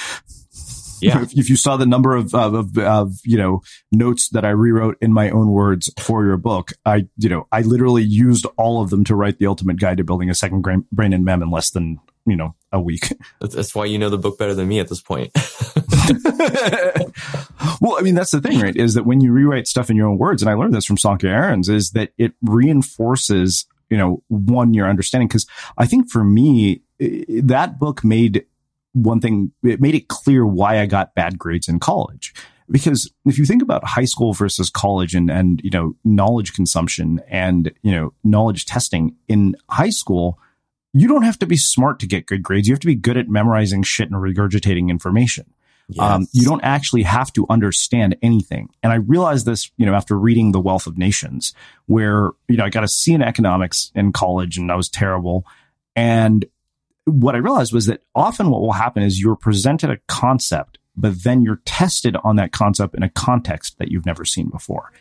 [1.02, 3.62] yeah, if you saw the number of, of, of, you know,
[3.92, 7.62] notes that I rewrote in my own words for your book, I, you know, I
[7.62, 10.62] literally used all of them to write the ultimate guide to building a second
[10.92, 13.14] brain and MEM in less than, you know, a week.
[13.40, 15.32] That's why you know the book better than me at this point.
[17.82, 18.76] well, I mean, that's the thing, right?
[18.76, 20.98] Is that when you rewrite stuff in your own words, and I learned this from
[20.98, 25.30] Sönke Ahrens, is that it reinforces, you know, one, your understanding.
[25.30, 25.46] Cause
[25.78, 28.46] I think for me, that book made
[28.94, 32.34] one thing, it made it clear why I got bad grades in college.
[32.70, 37.22] Because if you think about high school versus college and, and, you know, knowledge consumption
[37.28, 40.40] and, you know, knowledge testing in high school,
[40.94, 42.68] you don't have to be smart to get good grades.
[42.68, 45.46] You have to be good at memorizing shit and regurgitating information.
[45.88, 46.04] Yes.
[46.04, 48.70] Um, you don't actually have to understand anything.
[48.82, 51.54] And I realized this, you know, after reading The Wealth of Nations,
[51.86, 55.46] where, you know, I got a C in economics in college and I was terrible.
[55.96, 56.46] And
[57.06, 61.24] what I realized was that often what will happen is you're presented a concept, but
[61.24, 64.92] then you're tested on that concept in a context that you've never seen before.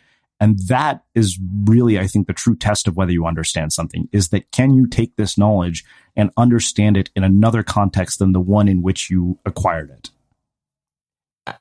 [0.41, 4.29] And that is really, I think, the true test of whether you understand something is
[4.29, 5.85] that can you take this knowledge
[6.17, 10.11] and understand it in another context than the one in which you acquired it?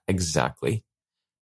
[0.07, 0.83] Exactly.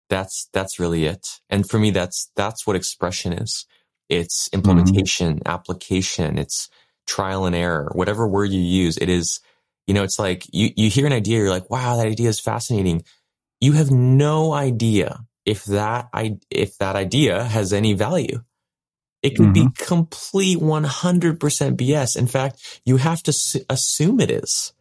[0.09, 1.41] That's, that's really it.
[1.49, 3.67] And for me, that's, that's what expression is.
[4.09, 4.57] It's mm-hmm.
[4.59, 5.49] implementation, mm-hmm.
[5.49, 6.39] application.
[6.39, 6.69] It's
[7.07, 8.97] trial and error, whatever word you use.
[8.99, 9.41] It is,
[9.87, 11.39] you know, it's like you, you hear an idea.
[11.39, 13.05] You're like, wow, that idea is fascinating.
[13.61, 18.43] You have no idea if that, I, if that idea has any value.
[19.23, 19.69] It could mm-hmm.
[19.69, 22.17] be complete 100% BS.
[22.17, 24.73] In fact, you have to s- assume it is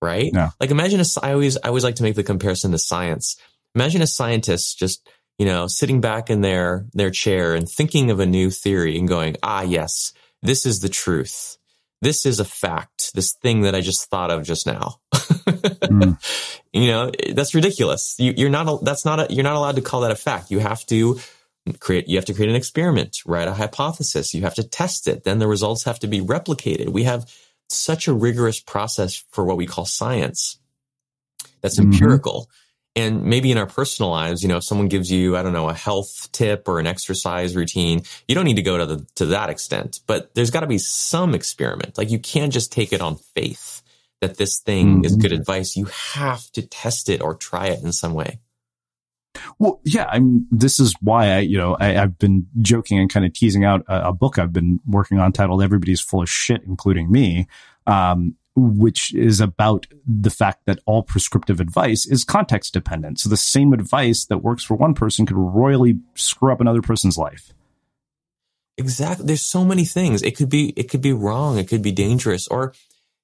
[0.00, 0.30] right?
[0.32, 0.50] Yeah.
[0.60, 3.36] Like imagine a, I always, I always like to make the comparison to science.
[3.74, 8.20] Imagine a scientist just, you know, sitting back in their, their chair and thinking of
[8.20, 11.58] a new theory and going, ah, yes, this is the truth.
[12.00, 13.12] This is a fact.
[13.14, 14.96] This thing that I just thought of just now.
[15.12, 16.18] mm.
[16.70, 18.14] You know, that's ridiculous.
[18.18, 20.50] You, are not, that's not, a, you're not allowed to call that a fact.
[20.50, 21.18] You have to
[21.80, 24.34] create, you have to create an experiment, write a hypothesis.
[24.34, 25.24] You have to test it.
[25.24, 26.90] Then the results have to be replicated.
[26.90, 27.24] We have
[27.68, 30.58] such a rigorous process for what we call science
[31.60, 31.92] that's mm-hmm.
[31.92, 32.48] empirical.
[32.96, 35.68] And maybe in our personal lives, you know, if someone gives you, I don't know,
[35.68, 39.26] a health tip or an exercise routine, you don't need to go to the, to
[39.26, 41.96] that extent, but there's got to be some experiment.
[41.96, 43.82] Like you can't just take it on faith
[44.20, 45.04] that this thing mm-hmm.
[45.04, 45.76] is good advice.
[45.76, 48.40] You have to test it or try it in some way.
[49.58, 53.26] Well, yeah, I'm, this is why I, you know, I, have been joking and kind
[53.26, 56.62] of teasing out a, a, book I've been working on titled Everybody's Full of Shit,
[56.66, 57.46] including me.
[57.86, 63.20] Um, which is about the fact that all prescriptive advice is context dependent.
[63.20, 67.16] So the same advice that works for one person could royally screw up another person's
[67.16, 67.52] life.
[68.76, 69.26] Exactly.
[69.26, 70.22] There's so many things.
[70.22, 71.58] It could be, it could be wrong.
[71.58, 72.74] It could be dangerous or,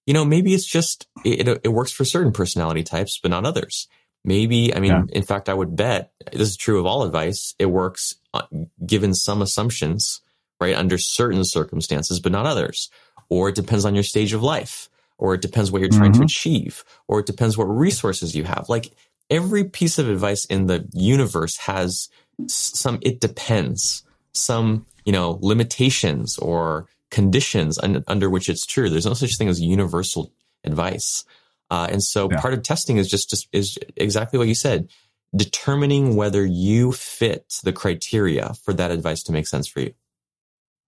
[0.06, 3.88] you know, maybe it's just, it, it works for certain personality types, but not others.
[4.24, 5.02] Maybe, I mean, yeah.
[5.10, 7.54] in fact, I would bet this is true of all advice.
[7.58, 8.46] It works uh,
[8.86, 10.22] given some assumptions,
[10.60, 10.74] right?
[10.74, 12.90] Under certain circumstances, but not others.
[13.28, 16.22] Or it depends on your stage of life, or it depends what you're trying mm-hmm.
[16.22, 18.66] to achieve, or it depends what resources you have.
[18.68, 18.92] Like
[19.28, 22.08] every piece of advice in the universe has
[22.48, 28.88] some, it depends, some, you know, limitations or conditions un- under which it's true.
[28.88, 30.32] There's no such thing as universal
[30.64, 31.24] advice.
[31.70, 32.40] Uh, and so yeah.
[32.40, 34.88] part of testing is just, just is exactly what you said,
[35.34, 39.94] determining whether you fit the criteria for that advice to make sense for you.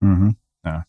[0.04, 0.30] Mm-hmm.
[0.66, 0.82] Yeah.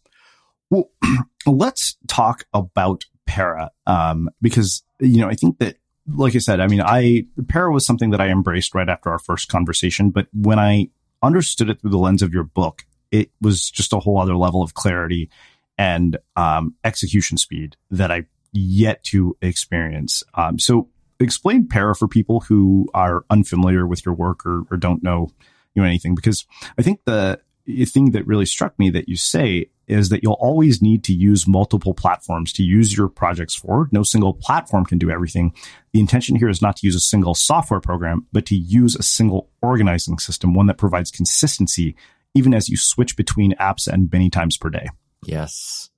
[0.71, 0.91] Well,
[1.47, 5.77] let's talk about para, um, because you know I think that,
[6.09, 9.19] like I said, I mean, I para was something that I embraced right after our
[9.19, 10.89] first conversation, but when I
[11.23, 14.63] understood it through the lens of your book, it was just a whole other level
[14.63, 15.31] of clarity
[15.79, 18.25] and um, execution speed that I
[18.57, 20.23] yet to experience.
[20.35, 20.89] Um, so
[21.21, 25.29] explain para for people who are unfamiliar with your work or, or don't know
[25.75, 26.47] you know anything because
[26.79, 27.41] I think the
[27.87, 31.47] thing that really struck me that you say is that you'll always need to use
[31.47, 33.89] multiple platforms to use your projects for.
[33.93, 35.53] No single platform can do everything.
[35.93, 39.03] The intention here is not to use a single software program, but to use a
[39.03, 41.97] single organizing system, one that provides consistency
[42.35, 44.87] even as you switch between apps and many times per day.
[45.25, 45.91] Yes.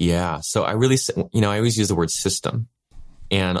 [0.00, 0.40] Yeah.
[0.40, 0.96] So I really,
[1.30, 2.68] you know, I always use the word system
[3.30, 3.60] and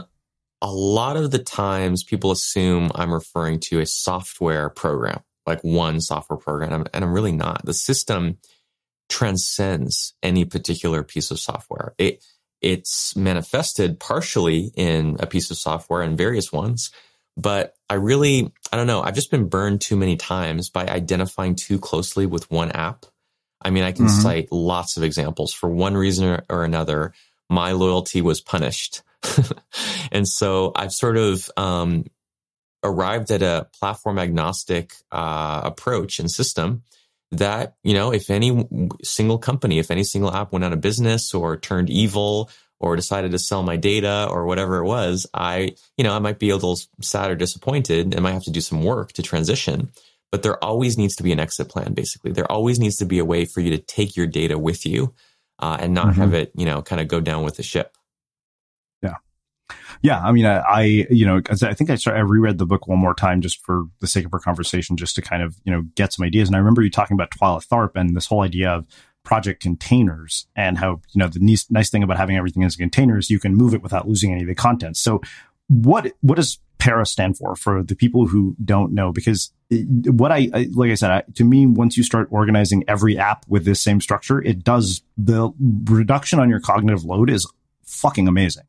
[0.62, 6.00] a lot of the times people assume I'm referring to a software program, like one
[6.00, 6.86] software program.
[6.94, 7.64] And I'm really not.
[7.66, 8.38] The system
[9.10, 11.94] transcends any particular piece of software.
[11.98, 12.24] It,
[12.62, 16.90] it's manifested partially in a piece of software and various ones.
[17.36, 19.02] But I really, I don't know.
[19.02, 23.04] I've just been burned too many times by identifying too closely with one app
[23.62, 24.22] I mean, I can mm-hmm.
[24.22, 25.52] cite lots of examples.
[25.52, 27.12] For one reason or another,
[27.48, 29.02] my loyalty was punished.
[30.12, 32.04] and so I've sort of um,
[32.82, 36.82] arrived at a platform agnostic uh, approach and system
[37.32, 38.66] that, you know, if any
[39.02, 42.50] single company, if any single app went out of business or turned evil
[42.80, 46.38] or decided to sell my data or whatever it was, I, you know, I might
[46.38, 49.90] be a little sad or disappointed and might have to do some work to transition
[50.30, 51.92] but there always needs to be an exit plan.
[51.92, 54.86] Basically, there always needs to be a way for you to take your data with
[54.86, 55.14] you
[55.58, 56.20] uh, and not mm-hmm.
[56.20, 57.96] have it, you know, kind of go down with the ship.
[59.02, 59.16] Yeah.
[60.02, 62.86] Yeah, I mean, I, I you know, I think I started, I reread the book
[62.86, 65.72] one more time just for the sake of our conversation, just to kind of you
[65.72, 66.48] know get some ideas.
[66.48, 68.86] And I remember you talking about Twyla Tharp and this whole idea of
[69.22, 72.78] project containers and how you know the nice, nice thing about having everything as a
[72.78, 74.96] container is you can move it without losing any of the content.
[74.96, 75.20] So,
[75.70, 79.12] what what does para stand for for the people who don't know?
[79.12, 83.16] Because what I, I like I said, I, to me, once you start organizing every
[83.16, 85.52] app with this same structure, it does the
[85.84, 87.50] reduction on your cognitive load is
[87.84, 88.64] fucking amazing.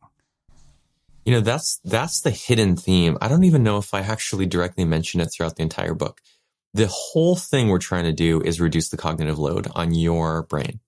[1.26, 3.18] You know, that's that's the hidden theme.
[3.20, 6.22] I don't even know if I actually directly mention it throughout the entire book.
[6.74, 10.80] The whole thing we're trying to do is reduce the cognitive load on your brain.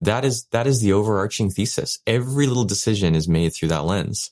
[0.00, 1.98] That is that is the overarching thesis.
[2.06, 4.30] Every little decision is made through that lens.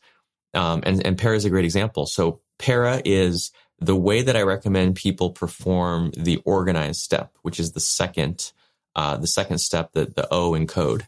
[0.54, 2.06] Um, and, and para is a great example.
[2.06, 7.72] So para is the way that I recommend people perform the organized step, which is
[7.72, 8.52] the second,
[8.94, 11.06] uh, the second step, that the O in code.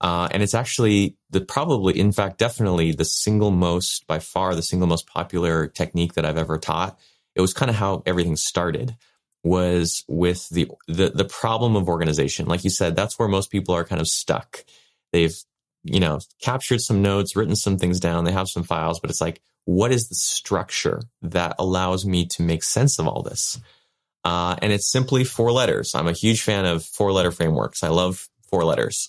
[0.00, 4.62] Uh, and it's actually the probably, in fact, definitely the single most, by far, the
[4.62, 6.98] single most popular technique that I've ever taught.
[7.34, 8.94] It was kind of how everything started
[9.42, 12.46] was with the, the, the problem of organization.
[12.46, 14.64] Like you said, that's where most people are kind of stuck.
[15.12, 15.34] They've,
[15.86, 18.24] you know, captured some notes, written some things down.
[18.24, 22.42] They have some files, but it's like, what is the structure that allows me to
[22.42, 23.58] make sense of all this?
[24.24, 25.94] Uh, and it's simply four letters.
[25.94, 27.82] I'm a huge fan of four letter frameworks.
[27.82, 29.08] I love four letters,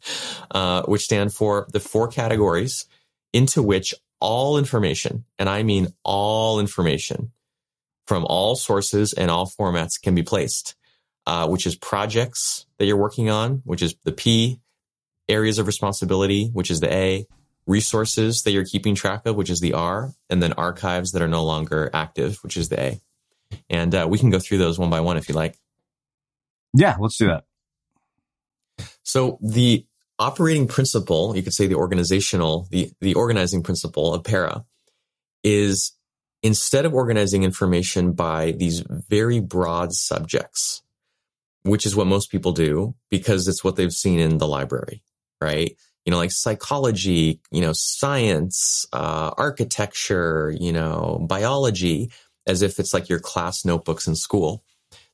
[0.50, 2.86] uh, which stand for the four categories
[3.32, 7.32] into which all information, and I mean all information
[8.06, 10.74] from all sources and all formats can be placed,
[11.26, 14.60] uh, which is projects that you're working on, which is the P,
[15.28, 17.26] areas of responsibility, which is the A,
[17.66, 21.28] resources that you're keeping track of, which is the R, and then archives that are
[21.28, 23.00] no longer active, which is the A.
[23.70, 25.56] And uh, we can go through those one by one if you like.
[26.74, 27.44] Yeah, let's do that.
[29.02, 29.86] So the
[30.18, 34.64] operating principle, you could say the organizational, the, the organizing principle of para
[35.42, 35.92] is
[36.42, 40.82] instead of organizing information by these very broad subjects,
[41.62, 45.02] which is what most people do because it's what they've seen in the library,
[45.44, 45.76] right?
[46.04, 52.10] You know, like psychology, you know, science, uh, architecture, you know, biology,
[52.46, 54.64] as if it's like your class notebooks in school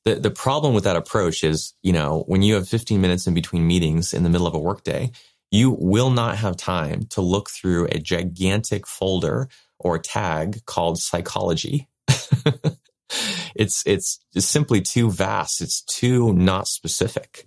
[0.04, 3.34] the, the problem with that approach is, you know, when you have 15 minutes in
[3.34, 5.10] between meetings in the middle of a workday,
[5.50, 11.88] you will not have time to look through a gigantic folder or tag called psychology.
[13.54, 15.60] it's, it's simply too vast.
[15.60, 17.46] It's too not specific.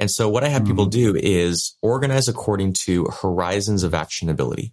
[0.00, 0.72] And so what I have mm-hmm.
[0.72, 4.72] people do is organize according to horizons of actionability.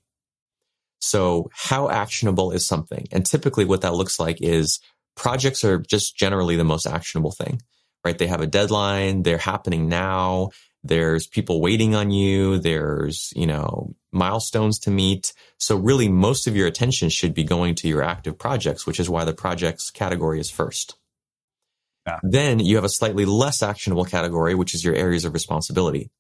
[1.00, 3.08] So how actionable is something?
[3.12, 4.80] And typically what that looks like is
[5.16, 7.62] projects are just generally the most actionable thing,
[8.04, 8.18] right?
[8.18, 9.24] They have a deadline.
[9.24, 10.50] They're happening now.
[10.84, 12.60] There's people waiting on you.
[12.60, 15.34] There's, you know, milestones to meet.
[15.58, 19.10] So really most of your attention should be going to your active projects, which is
[19.10, 20.96] why the projects category is first.
[22.06, 22.20] Yeah.
[22.24, 26.12] Then you have a slightly less actionable category, which is your areas of responsibility,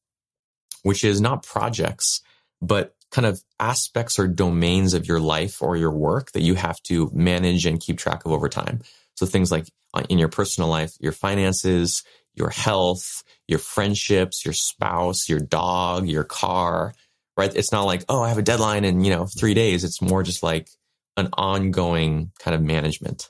[0.83, 2.21] which is not projects,
[2.61, 6.81] but kind of aspects or domains of your life or your work that you have
[6.83, 8.81] to manage and keep track of over time.
[9.15, 14.53] So things like uh, in your personal life, your finances, your health, your friendships, your
[14.53, 16.93] spouse, your dog, your car,
[17.37, 17.55] right?
[17.55, 19.83] It's not like, oh, I have a deadline in, you know, three days.
[19.83, 20.67] It's more just like
[21.15, 23.29] an ongoing kind of management.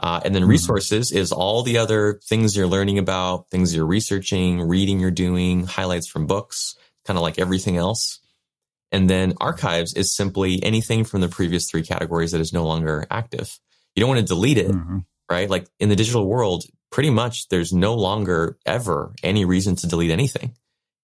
[0.00, 0.52] Uh, and then mm-hmm.
[0.52, 5.66] resources is all the other things you're learning about, things you're researching, reading you're doing,
[5.66, 8.20] highlights from books, kind of like everything else.
[8.92, 13.06] And then archives is simply anything from the previous three categories that is no longer
[13.10, 13.58] active.
[13.94, 14.98] You don't want to delete it, mm-hmm.
[15.28, 15.50] right?
[15.50, 20.12] Like in the digital world, pretty much there's no longer ever any reason to delete
[20.12, 20.54] anything.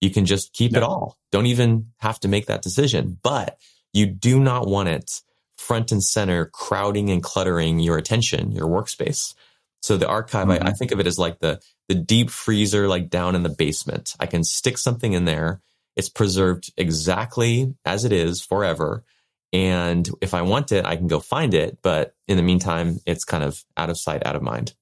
[0.01, 0.79] You can just keep no.
[0.79, 1.19] it all.
[1.33, 3.59] Don't even have to make that decision, but
[3.93, 5.21] you do not want it
[5.59, 9.35] front and center crowding and cluttering your attention, your workspace.
[9.83, 10.67] So the archive, mm-hmm.
[10.67, 13.49] I, I think of it as like the, the deep freezer, like down in the
[13.51, 14.15] basement.
[14.19, 15.61] I can stick something in there
[15.97, 19.05] it's preserved exactly as it is forever.
[19.53, 21.79] And if I want it, I can go find it.
[21.83, 24.75] But in the meantime, it's kind of out of sight, out of mind.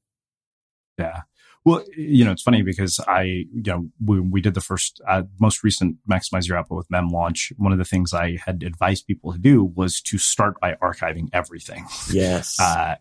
[0.98, 1.22] Yeah.
[1.64, 5.22] Well, you know, it's funny because I, you know, we, we did the first, uh,
[5.40, 7.52] most recent Maximize Your Output with Mem launch.
[7.56, 11.28] One of the things I had advised people to do was to start by archiving
[11.32, 11.86] everything.
[12.10, 12.56] Yes.
[12.72, 12.96] Uh,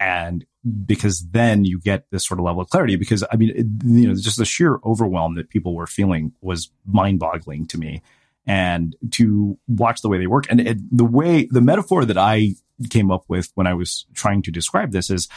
[0.00, 0.44] and
[0.84, 4.06] because then you get this sort of level of clarity because i mean it, you
[4.06, 8.02] know just the sheer overwhelm that people were feeling was mind boggling to me
[8.46, 12.52] and to watch the way they work and it, the way the metaphor that i
[12.90, 15.28] came up with when i was trying to describe this is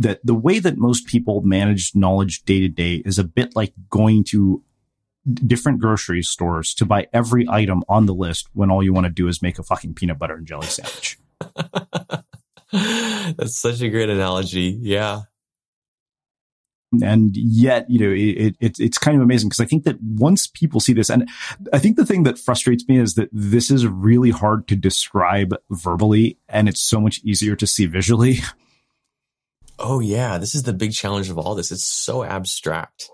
[0.00, 3.74] that the way that most people manage knowledge day to day is a bit like
[3.90, 4.62] going to
[5.34, 9.12] different grocery stores to buy every item on the list when all you want to
[9.12, 11.18] do is make a fucking peanut butter and jelly sandwich.
[13.36, 14.78] That's such a great analogy.
[14.80, 15.22] Yeah.
[17.02, 20.46] And yet, you know, it, it it's kind of amazing because I think that once
[20.46, 21.28] people see this, and
[21.74, 25.54] I think the thing that frustrates me is that this is really hard to describe
[25.70, 28.38] verbally and it's so much easier to see visually.
[29.80, 30.38] Oh yeah.
[30.38, 31.72] This is the big challenge of all this.
[31.72, 33.10] It's so abstract.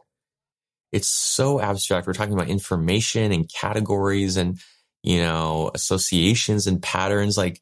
[0.93, 2.07] It's so abstract.
[2.07, 4.59] We're talking about information and categories and,
[5.03, 7.37] you know, associations and patterns.
[7.39, 7.61] Like,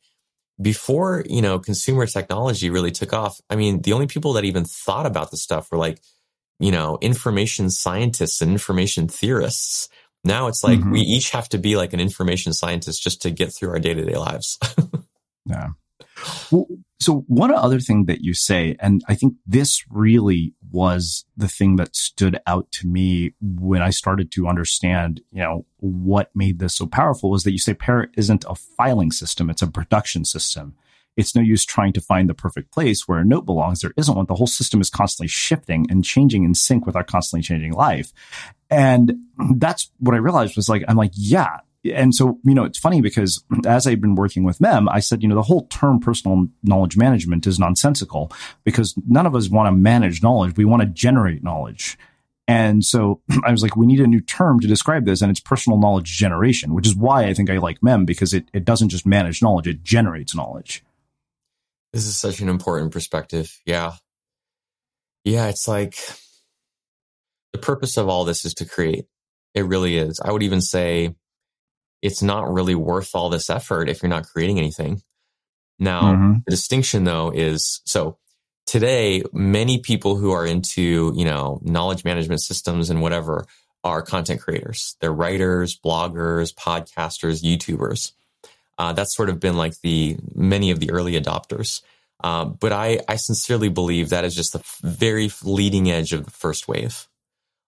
[0.60, 4.64] before, you know, consumer technology really took off, I mean, the only people that even
[4.64, 6.00] thought about this stuff were like,
[6.60, 9.88] you know, information scientists and information theorists.
[10.22, 10.92] Now it's like mm-hmm.
[10.92, 13.94] we each have to be like an information scientist just to get through our day
[13.94, 14.58] to day lives.
[15.46, 15.68] yeah.
[16.50, 16.66] Well,
[17.00, 21.76] so one other thing that you say, and I think this really was the thing
[21.76, 26.76] that stood out to me when I started to understand, you know, what made this
[26.76, 29.50] so powerful was that you say para isn't a filing system.
[29.50, 30.74] It's a production system.
[31.16, 33.80] It's no use trying to find the perfect place where a note belongs.
[33.80, 34.26] There isn't one.
[34.26, 38.12] The whole system is constantly shifting and changing in sync with our constantly changing life.
[38.70, 39.14] And
[39.56, 41.58] that's what I realized was like, I'm like, yeah,
[41.92, 45.22] and so, you know, it's funny because as I've been working with Mem, I said,
[45.22, 48.32] you know, the whole term personal knowledge management is nonsensical
[48.64, 50.56] because none of us want to manage knowledge.
[50.56, 51.98] We want to generate knowledge.
[52.46, 55.40] And so I was like, we need a new term to describe this, and it's
[55.40, 58.90] personal knowledge generation, which is why I think I like MEM because it, it doesn't
[58.90, 60.84] just manage knowledge, it generates knowledge.
[61.92, 63.60] This is such an important perspective.
[63.64, 63.92] Yeah.
[65.22, 65.96] Yeah, it's like
[67.52, 69.06] the purpose of all this is to create.
[69.54, 70.20] It really is.
[70.22, 71.14] I would even say
[72.04, 75.02] it's not really worth all this effort if you're not creating anything.
[75.78, 76.32] Now, mm-hmm.
[76.44, 78.18] the distinction though is so
[78.66, 83.46] today, many people who are into, you know, knowledge management systems and whatever
[83.82, 84.96] are content creators.
[85.00, 88.12] They're writers, bloggers, podcasters, YouTubers.
[88.76, 91.80] Uh, that's sort of been like the many of the early adopters.
[92.22, 96.30] Uh, but I, I sincerely believe that is just the very leading edge of the
[96.30, 97.08] first wave.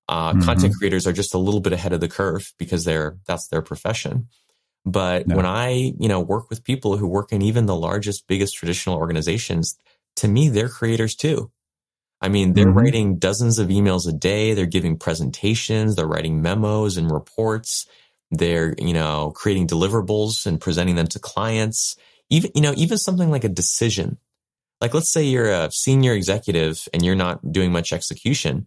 [0.09, 0.42] Uh, mm-hmm.
[0.42, 3.62] Content creators are just a little bit ahead of the curve because they're that's their
[3.62, 4.28] profession.
[4.84, 5.36] But no.
[5.36, 8.96] when I, you know, work with people who work in even the largest, biggest traditional
[8.96, 9.76] organizations,
[10.16, 11.50] to me, they're creators too.
[12.20, 12.78] I mean, they're mm-hmm.
[12.78, 14.54] writing dozens of emails a day.
[14.54, 15.96] They're giving presentations.
[15.96, 17.86] They're writing memos and reports.
[18.30, 21.96] They're, you know, creating deliverables and presenting them to clients.
[22.30, 24.18] Even, you know, even something like a decision.
[24.80, 28.66] Like, let's say you're a senior executive and you're not doing much execution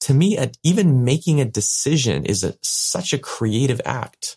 [0.00, 4.36] to me, even making a decision is a, such a creative act.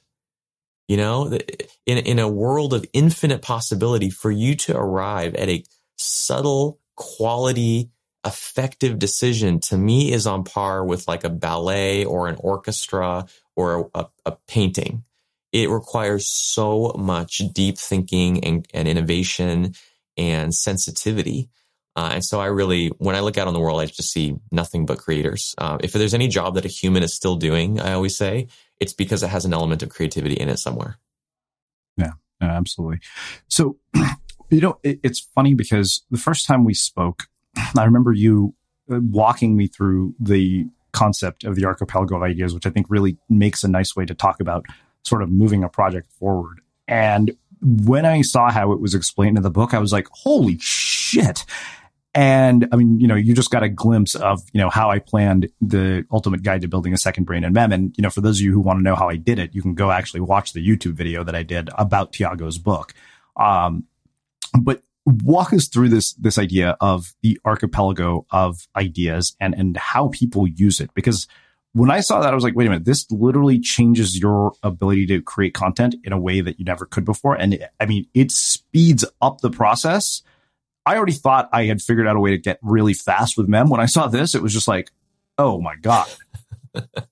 [0.87, 1.39] You know,
[1.85, 5.63] in, in a world of infinite possibility for you to arrive at a
[5.97, 7.89] subtle quality,
[8.25, 13.89] effective decision to me is on par with like a ballet or an orchestra or
[13.95, 15.03] a, a painting.
[15.51, 19.75] It requires so much deep thinking and, and innovation
[20.17, 21.49] and sensitivity.
[21.95, 24.35] Uh, and so I really, when I look out on the world, I just see
[24.51, 25.53] nothing but creators.
[25.57, 28.47] Uh, if there's any job that a human is still doing, I always say
[28.79, 30.97] it's because it has an element of creativity in it somewhere.
[32.43, 32.99] Yeah, absolutely.
[33.47, 33.77] So,
[34.49, 37.27] you know, it, it's funny because the first time we spoke,
[37.77, 38.55] I remember you
[38.91, 43.17] uh, walking me through the concept of the archipelago of ideas, which I think really
[43.29, 44.65] makes a nice way to talk about
[45.03, 46.59] sort of moving a project forward.
[46.87, 47.31] And
[47.61, 51.45] when I saw how it was explained in the book, I was like, holy shit
[52.15, 54.99] and I mean, you know, you just got a glimpse of, you know, how I
[54.99, 57.71] planned the ultimate guide to building a second brain in MEM.
[57.71, 59.55] And, you know, for those of you who want to know how I did it,
[59.55, 62.93] you can go actually watch the YouTube video that I did about Tiago's book.
[63.35, 63.85] Um,
[64.59, 70.09] but walk us through this, this idea of the archipelago of ideas and, and how
[70.09, 70.93] people use it.
[70.93, 71.27] Because
[71.73, 75.07] when I saw that, I was like, wait a minute, this literally changes your ability
[75.07, 77.33] to create content in a way that you never could before.
[77.33, 80.21] And I mean, it speeds up the process
[80.85, 83.69] I already thought I had figured out a way to get really fast with Mem.
[83.69, 84.91] When I saw this, it was just like,
[85.37, 86.07] oh my God.
[86.73, 87.07] that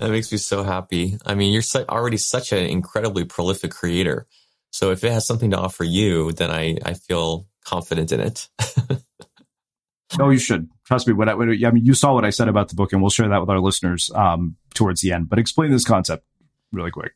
[0.00, 1.18] makes me so happy.
[1.26, 4.26] I mean, you're already such an incredibly prolific creator.
[4.70, 8.48] So if it has something to offer you, then I, I feel confident in it.
[10.20, 11.12] oh, you should trust me.
[11.12, 13.10] When I, when, I mean, you saw what I said about the book and we'll
[13.10, 16.24] share that with our listeners, um, towards the end, but explain this concept
[16.72, 17.12] really quick.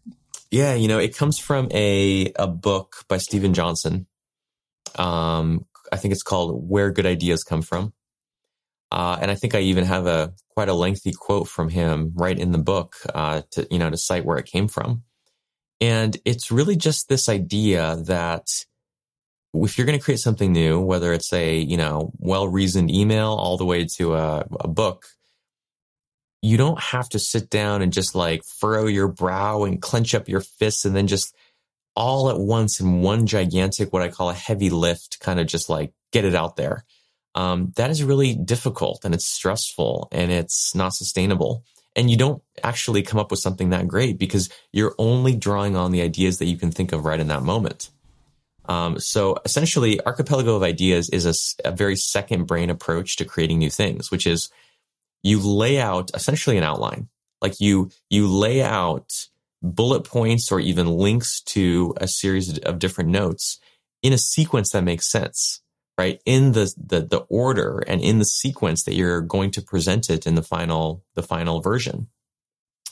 [0.50, 0.74] Yeah.
[0.74, 4.06] You know, it comes from a, a book by Steven Johnson
[4.98, 7.92] um, I think it's called Where Good Ideas Come From.
[8.90, 12.38] Uh, and I think I even have a quite a lengthy quote from him right
[12.38, 15.02] in the book uh, to you know to cite where it came from.
[15.80, 18.46] And it's really just this idea that
[19.52, 23.32] if you're going to create something new, whether it's a you know well reasoned email
[23.32, 25.06] all the way to a, a book,
[26.40, 30.28] you don't have to sit down and just like furrow your brow and clench up
[30.28, 31.34] your fists and then just
[31.96, 35.68] all at once in one gigantic, what I call a heavy lift, kind of just
[35.68, 36.84] like get it out there.
[37.34, 41.64] Um, that is really difficult and it's stressful and it's not sustainable.
[41.96, 45.92] And you don't actually come up with something that great because you're only drawing on
[45.92, 47.90] the ideas that you can think of right in that moment.
[48.66, 53.58] Um, so essentially, Archipelago of Ideas is a, a, very second brain approach to creating
[53.58, 54.48] new things, which is
[55.22, 57.08] you lay out essentially an outline.
[57.42, 59.28] Like you, you lay out
[59.64, 63.58] bullet points or even links to a series of different notes
[64.02, 65.62] in a sequence that makes sense,
[65.96, 66.20] right?
[66.26, 70.26] In the, the, the order and in the sequence that you're going to present it
[70.26, 72.08] in the final, the final version.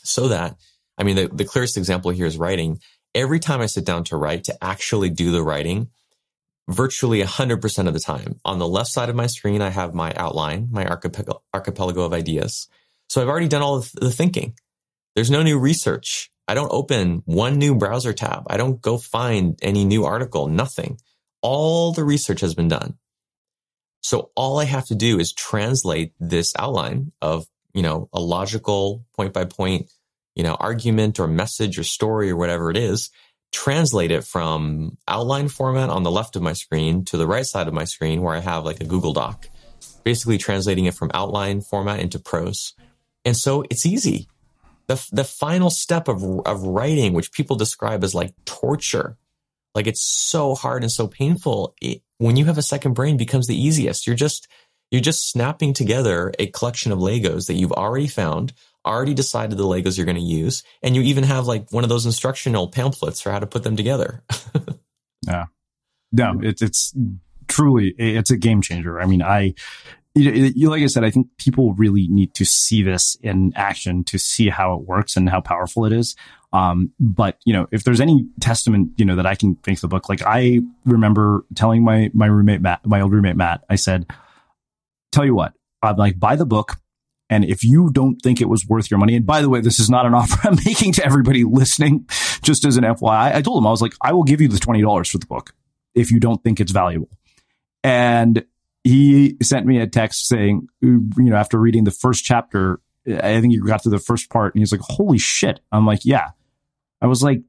[0.03, 0.57] So that,
[0.97, 2.81] I mean, the, the clearest example here is writing.
[3.15, 5.91] Every time I sit down to write, to actually do the writing,
[6.69, 8.41] virtually 100% of the time.
[8.47, 12.15] On the left side of my screen, I have my outline, my archipelago, archipelago of
[12.15, 12.69] ideas.
[13.11, 14.55] So I've already done all the thinking.
[15.15, 16.32] There's no new research.
[16.49, 18.45] I don't open one new browser tab.
[18.49, 20.99] I don't go find any new article, nothing.
[21.41, 22.99] All the research has been done.
[24.03, 29.05] So all I have to do is translate this outline of, you know, a logical
[29.15, 29.91] point by point,
[30.35, 33.11] you know, argument or message or story or whatever it is,
[33.53, 37.69] translate it from outline format on the left of my screen to the right side
[37.69, 39.49] of my screen where I have like a Google Doc,
[40.03, 42.75] basically translating it from outline format into prose.
[43.25, 44.29] And so it's easy
[44.95, 49.17] the the final step of of writing, which people describe as like torture,
[49.75, 51.75] like it's so hard and so painful.
[51.81, 54.07] It, when you have a second brain, becomes the easiest.
[54.07, 54.49] You're just
[54.91, 58.53] you're just snapping together a collection of Legos that you've already found,
[58.85, 61.89] already decided the Legos you're going to use, and you even have like one of
[61.89, 64.23] those instructional pamphlets for how to put them together.
[65.27, 65.47] yeah,
[66.13, 66.95] no, it's it's
[67.49, 69.01] truly it's a game changer.
[69.01, 69.55] I mean, I
[70.15, 74.19] you, like I said, I think people really need to see this in action to
[74.19, 76.17] see how it works and how powerful it is.
[76.53, 79.83] Um, but you know, if there's any testament, you know, that I can think of
[79.83, 83.77] the book, like I remember telling my my roommate Matt, my old roommate Matt, I
[83.77, 84.07] said,
[85.13, 86.77] "Tell you what, I'm like buy the book."
[87.31, 89.81] And if you don't think it was worth your money, and by the way, this
[89.81, 92.07] is not an offer I'm making to everybody listening,
[92.43, 94.59] just as an FYI, I told him, I was like, I will give you the
[94.59, 95.55] $20 for the book
[95.95, 97.09] if you don't think it's valuable.
[97.83, 98.45] And
[98.85, 103.53] he sent me a text saying, you know, after reading the first chapter, I think
[103.53, 105.61] you got to the first part and he's like, holy shit.
[105.71, 106.31] I'm like, yeah.
[107.01, 107.43] I was like,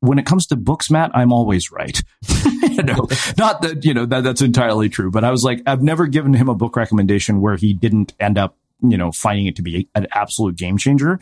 [0.00, 2.02] when it comes to books, Matt, I'm always right.
[2.62, 3.08] you know,
[3.38, 6.34] not that, you know, that that's entirely true, but I was like, I've never given
[6.34, 9.88] him a book recommendation where he didn't end up, you know, finding it to be
[9.94, 11.18] an absolute game changer.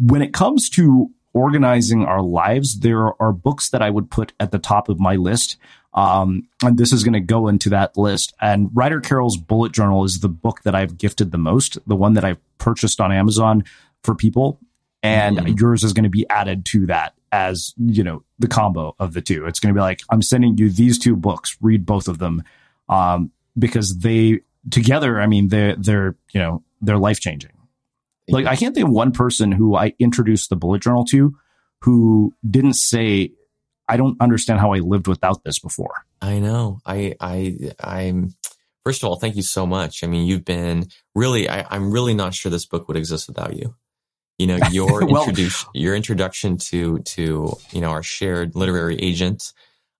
[0.00, 4.52] When it comes to organizing our lives, there are books that I would put at
[4.52, 5.56] the top of my list
[5.94, 8.34] um, and this is going to go into that list.
[8.40, 12.14] And Ryder Carroll's Bullet Journal is the book that I've gifted the most, the one
[12.14, 13.64] that I've purchased on Amazon
[14.02, 14.58] for people.
[15.02, 15.54] And mm-hmm.
[15.58, 19.20] yours is going to be added to that as, you know, the combo of the
[19.20, 19.46] two.
[19.46, 22.42] It's going to be like, I'm sending you these two books, read both of them.
[22.88, 24.40] Um, because they
[24.70, 27.52] together, I mean, they're, they're, you know, they're life changing.
[28.28, 31.36] Like I can't think of one person who I introduced the bullet journal to
[31.82, 33.32] who didn't say
[33.88, 36.04] I don't understand how I lived without this before.
[36.20, 36.80] I know.
[36.86, 38.34] I, I, I'm,
[38.84, 40.02] first of all, thank you so much.
[40.02, 43.56] I mean, you've been really, I, I'm really not sure this book would exist without
[43.56, 43.74] you.
[44.38, 49.52] You know, your well, introduction, your introduction to, to, you know, our shared literary agent.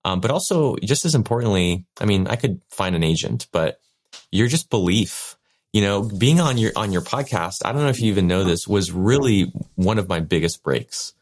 [0.04, 3.80] Um, but also just as importantly, I mean, I could find an agent, but
[4.30, 5.36] your just belief,
[5.72, 8.44] you know, being on your, on your podcast, I don't know if you even know
[8.44, 11.14] this was really one of my biggest breaks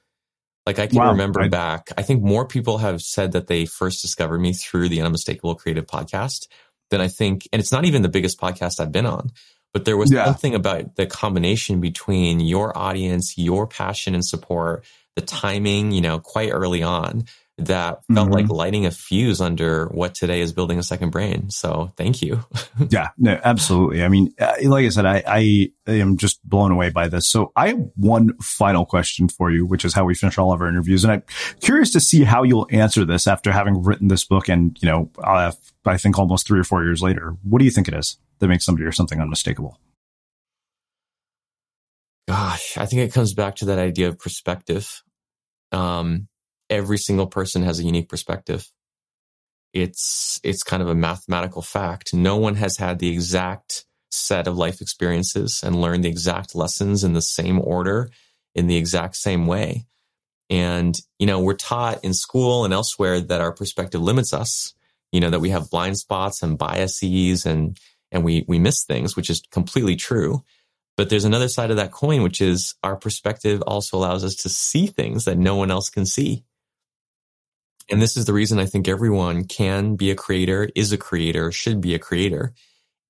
[0.66, 1.10] like I can wow.
[1.10, 4.88] remember I, back, I think more people have said that they first discovered me through
[4.88, 6.46] the Unmistakable Creative podcast
[6.90, 9.30] than I think, and it's not even the biggest podcast I've been on,
[9.72, 10.24] but there was yeah.
[10.24, 14.84] something about the combination between your audience, your passion and support,
[15.16, 17.24] the timing, you know, quite early on
[17.58, 18.32] that felt mm-hmm.
[18.32, 21.50] like lighting a fuse under what today is building a second brain.
[21.50, 22.44] So thank you.
[22.88, 24.02] yeah, no, absolutely.
[24.02, 27.28] I mean, uh, like I said, I, I, am just blown away by this.
[27.28, 30.60] So I have one final question for you, which is how we finish all of
[30.62, 31.04] our interviews.
[31.04, 31.22] And I'm
[31.60, 35.10] curious to see how you'll answer this after having written this book and, you know,
[35.22, 35.52] uh,
[35.84, 37.36] I think almost three or four years later.
[37.42, 39.78] What do you think it is that makes somebody or something unmistakable?
[42.28, 45.02] Gosh, I think it comes back to that idea of perspective.
[45.70, 46.28] Um,
[46.72, 48.66] every single person has a unique perspective.
[49.72, 52.12] It's, it's kind of a mathematical fact.
[52.12, 57.04] No one has had the exact set of life experiences and learned the exact lessons
[57.04, 58.10] in the same order
[58.54, 59.84] in the exact same way.
[60.50, 64.74] And, you know, we're taught in school and elsewhere that our perspective limits us,
[65.10, 67.78] you know, that we have blind spots and biases and,
[68.10, 70.42] and we, we miss things, which is completely true.
[70.96, 74.50] But there's another side of that coin, which is our perspective also allows us to
[74.50, 76.44] see things that no one else can see.
[77.90, 81.52] And this is the reason I think everyone can be a creator, is a creator,
[81.52, 82.52] should be a creator,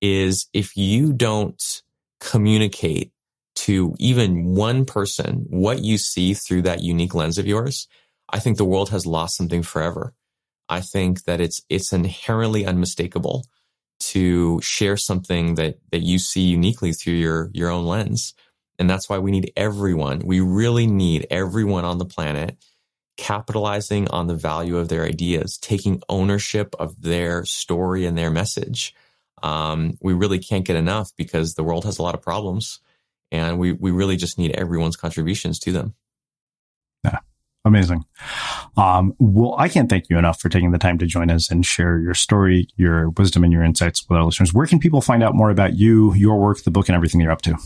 [0.01, 1.83] is if you don't
[2.21, 3.13] communicate
[3.55, 7.87] to even one person what you see through that unique lens of yours,
[8.31, 10.15] I think the world has lost something forever.
[10.69, 13.45] I think that it's it's inherently unmistakable
[14.01, 18.35] to share something that that you see uniquely through your your own lens.
[18.79, 20.21] And that's why we need everyone.
[20.25, 22.57] We really need everyone on the planet
[23.23, 28.97] capitalizing on the value of their ideas, taking ownership of their story and their message.
[29.45, 32.81] Um, we really can't get enough because the world has a lot of problems
[33.31, 35.95] and we, we really just need everyone's contributions to them.
[37.05, 37.19] Yeah.
[37.65, 38.05] Amazing.
[38.77, 41.65] Um, well, I can't thank you enough for taking the time to join us and
[41.65, 44.53] share your story, your wisdom, and your insights with our listeners.
[44.53, 47.31] Where can people find out more about you, your work, the book, and everything you're
[47.31, 47.57] up to?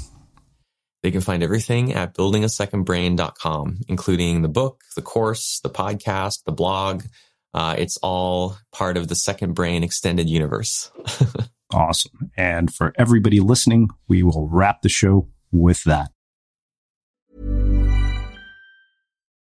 [1.06, 7.04] They can find everything at buildingasecondbrain.com, including the book, the course, the podcast, the blog.
[7.54, 10.90] Uh, it's all part of the Second Brain extended universe.
[11.72, 12.32] awesome.
[12.36, 16.10] And for everybody listening, we will wrap the show with that.